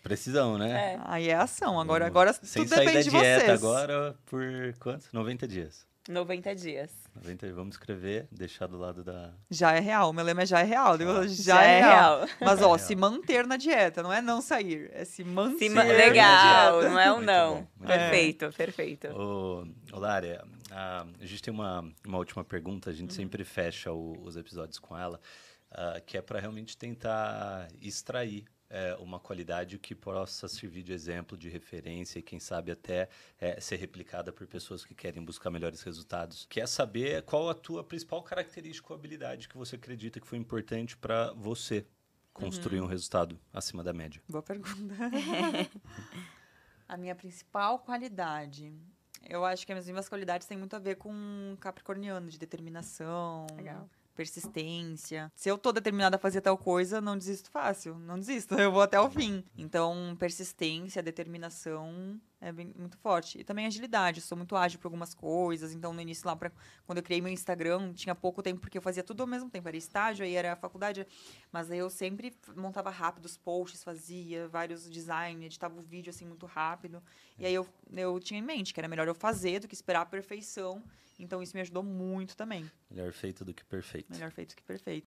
[0.04, 0.94] Precisão, né?
[0.94, 1.00] É.
[1.04, 1.80] Aí é ação.
[1.80, 3.50] Agora, agora Sem tudo sair depende da de dieta vocês.
[3.64, 4.42] agora por
[4.78, 5.08] quanto?
[5.12, 5.86] 90 dias.
[6.08, 6.90] 90 dias.
[7.14, 9.32] 90, vamos escrever, deixar do lado da.
[9.50, 10.12] Já é real.
[10.12, 10.98] Meu lema é já é real.
[10.98, 11.26] Já.
[11.26, 12.28] Já, é real.
[12.40, 13.00] Mas, ó, é se real.
[13.10, 14.90] manter na dieta, não é não sair.
[14.92, 15.58] É se manter.
[15.58, 17.54] Se ma- na Legal, não é um Muito não.
[17.78, 19.08] bom, perfeito, perfeito.
[19.08, 23.16] Ô, ô Lária, a, a gente tem uma, uma última pergunta, a gente Uhum.
[23.16, 25.20] sempre fecha o- os episódios com ela,
[25.70, 28.44] ah, que é para realmente tentar extrair
[28.74, 33.08] é, uma qualidade que possa servir de exemplo, de referência e quem sabe até
[33.40, 36.44] é, ser replicada por pessoas que querem buscar melhores resultados.
[36.50, 40.96] Quer saber qual a tua principal característica ou habilidade que você acredita que foi importante
[40.96, 41.86] para você
[42.32, 42.86] construir Uhum.
[42.86, 44.20] um resultado acima da média?
[44.28, 44.92] Boa pergunta.
[46.88, 48.72] a minha principal qualidade.
[49.22, 53.88] Eu acho que as minhas qualidades têm muito a ver com capricorniano, de determinação, Legal.
[54.14, 55.30] Persistência.
[55.34, 57.98] Se eu tô determinada a fazer tal coisa, não desisto fácil.
[57.98, 59.44] Não desisto, eu vou até o fim.
[59.56, 63.38] Então, persistência, determinação é bem, muito forte.
[63.38, 64.20] E também agilidade.
[64.20, 65.72] Eu sou muito ágil para algumas coisas.
[65.72, 66.52] Então, no início, lá, pra,
[66.86, 69.66] quando eu criei meu Instagram, tinha pouco tempo, porque eu fazia tudo ao mesmo tempo.
[69.66, 71.06] Era estágio, aí era a faculdade.
[71.50, 76.26] Mas aí eu sempre montava rápido os posts, fazia vários designs, editava o vídeo assim
[76.26, 77.02] muito rápido.
[77.38, 80.02] E aí eu, eu tinha em mente que era melhor eu fazer do que esperar
[80.02, 80.82] a perfeição.
[81.18, 82.70] Então, isso me ajudou muito também.
[82.90, 84.12] Melhor feito do que perfeito.
[84.12, 85.02] Melhor feito que perfeito.